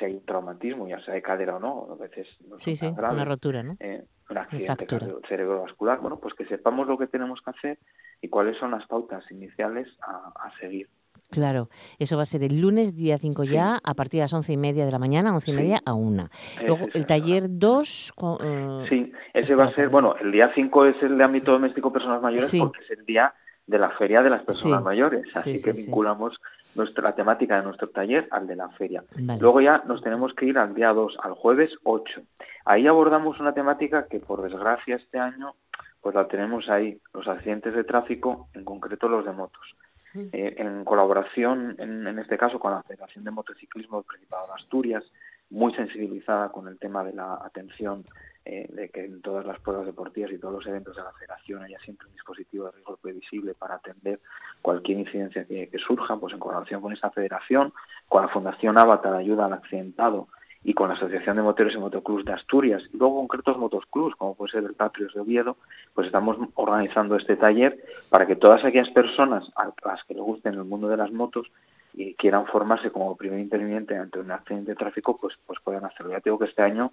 [0.00, 3.24] si hay un traumatismo, ya sea de cadera o no, a veces no Sí, una
[3.24, 3.76] rotura, ¿no?
[3.78, 4.86] eh, un accidente
[5.28, 7.78] cerebrovascular, bueno, pues que sepamos lo que tenemos que hacer
[8.20, 10.88] y cuáles son las pautas iniciales a, a seguir.
[11.30, 11.68] Claro,
[12.00, 14.56] eso va a ser el lunes, día 5 ya, a partir de las once y
[14.56, 15.60] media de la mañana, once y Sí.
[15.60, 16.28] media a una.
[16.66, 18.12] Luego, el taller 2...
[18.42, 21.92] eh, Sí, ese va a ser, bueno, el día 5 es el de ámbito doméstico
[21.92, 22.58] personas mayores Sí.
[22.58, 23.32] porque es el día
[23.70, 24.84] de la feria de las personas Sí.
[24.84, 25.82] mayores, Sí, así sí, que sí.
[25.84, 26.40] vinculamos
[26.74, 29.04] nuestra, la temática de nuestro taller al de la feria.
[29.18, 29.40] Vale.
[29.40, 32.20] Luego ya nos tenemos que ir al día 2, al jueves 8.
[32.64, 35.54] Ahí abordamos una temática que por desgracia este año
[36.02, 39.76] pues la tenemos ahí, los accidentes de tráfico, en concreto los de motos.
[40.14, 44.54] Eh, en colaboración, en, en este caso, con la Federación de Motociclismo del Principado de
[44.54, 45.04] Asturias,
[45.50, 48.04] muy sensibilizada con el tema de la atención,
[48.44, 51.62] eh, de que en todas las pruebas deportivas y todos los eventos de la Federación
[51.62, 54.18] haya siempre un dispositivo de riesgo previsible para atender
[54.62, 57.72] cualquier incidencia que, surja, pues en colaboración con esta federación,
[58.08, 60.28] con la Fundación Avatar Ayuda al Accidentado
[60.64, 64.34] y con la Asociación de Motores y Motoclubs de Asturias, y luego concretos motoclubs, como
[64.34, 65.56] puede ser el Patrios de Oviedo,
[65.94, 70.54] pues estamos organizando este taller para que todas aquellas personas a las que les gusten
[70.54, 71.50] el mundo de las motos
[71.92, 76.12] y quieran formarse como primer interviniente ante un accidente de tráfico, pues, pues puedan hacerlo.
[76.12, 76.92] Ya te digo que este año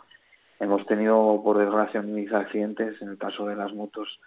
[0.60, 4.20] hemos tenido, por desgracia, mis accidentes, en el caso de las motos,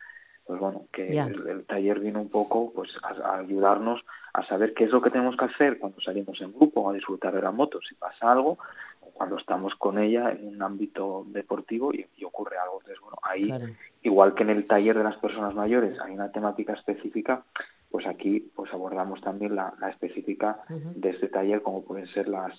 [0.47, 4.01] pues bueno, que el, el taller vino un poco pues a, a ayudarnos
[4.33, 7.35] a saber qué es lo que tenemos que hacer cuando salimos en grupo a disfrutar
[7.35, 8.59] de la moto, si pasa algo,
[9.01, 12.79] o cuando estamos con ella en un ámbito deportivo y, y ocurre algo.
[12.81, 13.67] Entonces, bueno, ahí Claro.
[14.03, 17.43] igual que en el taller de las personas mayores hay una temática específica,
[17.91, 22.53] pues aquí pues abordamos también la, la específica de este taller, como pueden ser las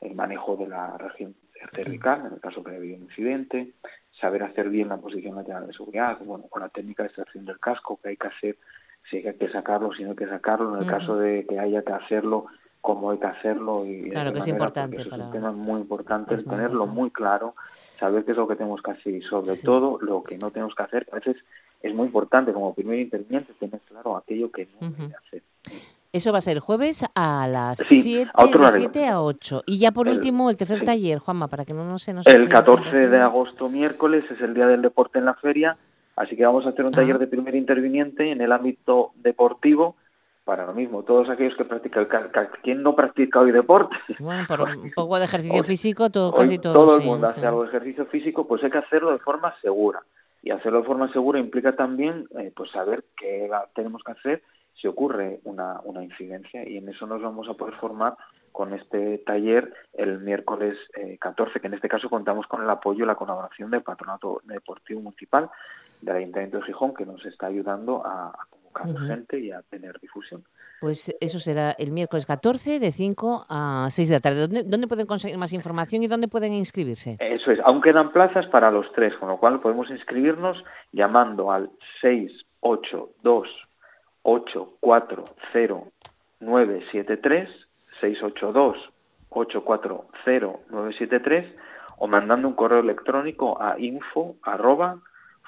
[0.00, 1.34] el manejo de la región
[1.74, 3.72] cervical, en el caso que haya habido un incidente,
[4.12, 7.58] saber hacer bien la posición lateral de seguridad, bueno, con la técnica de extracción del
[7.58, 8.56] casco, que hay que hacer,
[9.10, 10.90] si hay que sacarlo, si no hay que sacarlo, en el Ujú.
[10.90, 12.46] caso de que haya que hacerlo,
[12.80, 16.34] cómo hay que hacerlo y Claro que es importante para- es un tema muy importante,
[16.34, 17.54] es el muy tenerlo muy claro,
[17.98, 19.62] saber qué es lo que tenemos que hacer y sobre Sí.
[19.64, 21.06] todo lo que no tenemos que hacer.
[21.12, 21.36] A veces
[21.82, 25.02] es muy importante como primer interviniente tener claro aquello que no Ujú.
[25.02, 25.42] debe hacer.
[26.18, 28.68] Eso va a ser el jueves a las Sí, 7, a.
[28.70, 29.62] 7 a 8.
[29.66, 30.84] Y ya por El- último, el tercer sí.
[30.84, 32.26] taller, Juanma, para que no, no se nos...
[32.26, 35.76] El eche 14 tiempo de agosto, miércoles, es el día del deporte en la feria,
[36.16, 39.94] así que vamos a hacer un taller de primer interviniente en el ámbito deportivo
[40.44, 43.94] para lo mismo, todos aquellos que practican, ca- ca- ¿quién no practica hoy deporte?
[44.18, 46.72] Bueno, por un poco de ejercicio Hoy- físico, todo, Hoy casi todo.
[46.72, 47.34] todo el sí, mundo sí.
[47.36, 50.00] hace algo de ejercicio físico, pues hay que hacerlo de forma segura.
[50.42, 54.42] Y hacerlo de forma segura implica también eh, pues saber qué tenemos que hacer
[54.80, 58.16] si ocurre una, una incidencia y en eso nos vamos a poder formar
[58.52, 60.76] con este taller el miércoles
[61.20, 65.00] 14, que en este caso contamos con el apoyo y la colaboración del Patronato Deportivo
[65.00, 65.50] Municipal
[66.00, 69.98] del Ayuntamiento de Gijón, que nos está ayudando a, a convocar gente y a tener
[70.00, 70.44] difusión.
[70.80, 74.40] Pues eso será el miércoles 14 de 5 a 6 de la tarde.
[74.40, 77.16] ¿Dónde, dónde pueden conseguir más información y dónde pueden inscribirse?
[77.18, 81.70] Eso es, aún quedan plazas para los tres, con lo cual podemos inscribirnos llamando al
[82.00, 83.67] 682
[84.28, 85.90] 840
[86.40, 87.48] 973
[88.00, 88.76] 682
[89.30, 91.54] 840 973
[91.96, 95.00] o mandando un correo electrónico a info arroba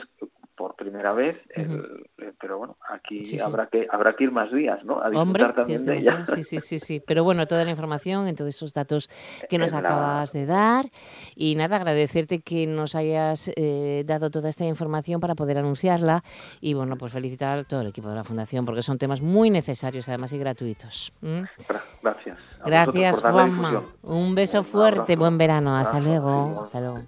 [0.59, 3.39] por primera vez, el- eh, pero bueno, aquí Sí, sí.
[3.39, 4.99] habrá que habrá que ir más días, ¿no?
[5.01, 6.25] A disfrutar Hombre, también de ella.
[6.25, 6.99] sí, sí, sí, sí.
[7.07, 9.09] Pero bueno, toda la información en todos esos datos
[9.49, 10.85] que nos la- acabas de dar.
[11.33, 16.23] Y nada, agradecerte que nos hayas eh, dado toda esta información para poder anunciarla.
[16.59, 19.49] Y bueno, pues felicitar a todo el equipo de la Fundación porque son temas muy
[19.49, 21.13] necesarios además y gratuitos.
[21.21, 21.47] ¿m?
[21.69, 22.37] Gra- Gracias.
[22.61, 23.81] A Gracias, Juanma.
[24.01, 25.77] Un beso Un fuerte, buen verano.
[25.77, 26.63] Hasta luego.
[26.63, 26.99] Hasta luego.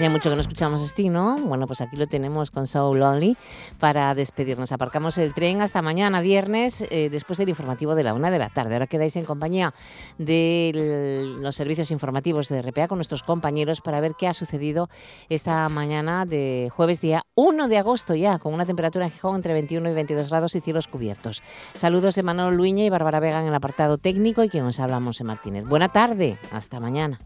[0.00, 1.36] Hacía mucho que no escuchábamos Sting, ¿no?
[1.40, 3.36] Bueno, pues aquí lo tenemos con So Lonely
[3.78, 4.72] para despedirnos.
[4.72, 8.48] Aparcamos el tren hasta mañana, viernes, eh, después del informativo de la una de la
[8.48, 8.76] tarde.
[8.76, 9.74] Ahora quedáis en compañía
[10.16, 14.88] de los servicios informativos de RPA con nuestros compañeros para ver qué ha sucedido
[15.28, 19.52] esta mañana de jueves día 1 de agosto ya, con una temperatura en Gijón entre
[19.52, 21.42] 21 y 22 grados y cielos cubiertos.
[21.74, 24.98] Saludos de Manolo Luña y Bárbara Vega en el apartado técnico y quien nos habla,
[24.98, 25.66] Monse Martínez.
[25.66, 27.20] Buena tarde, hasta mañana.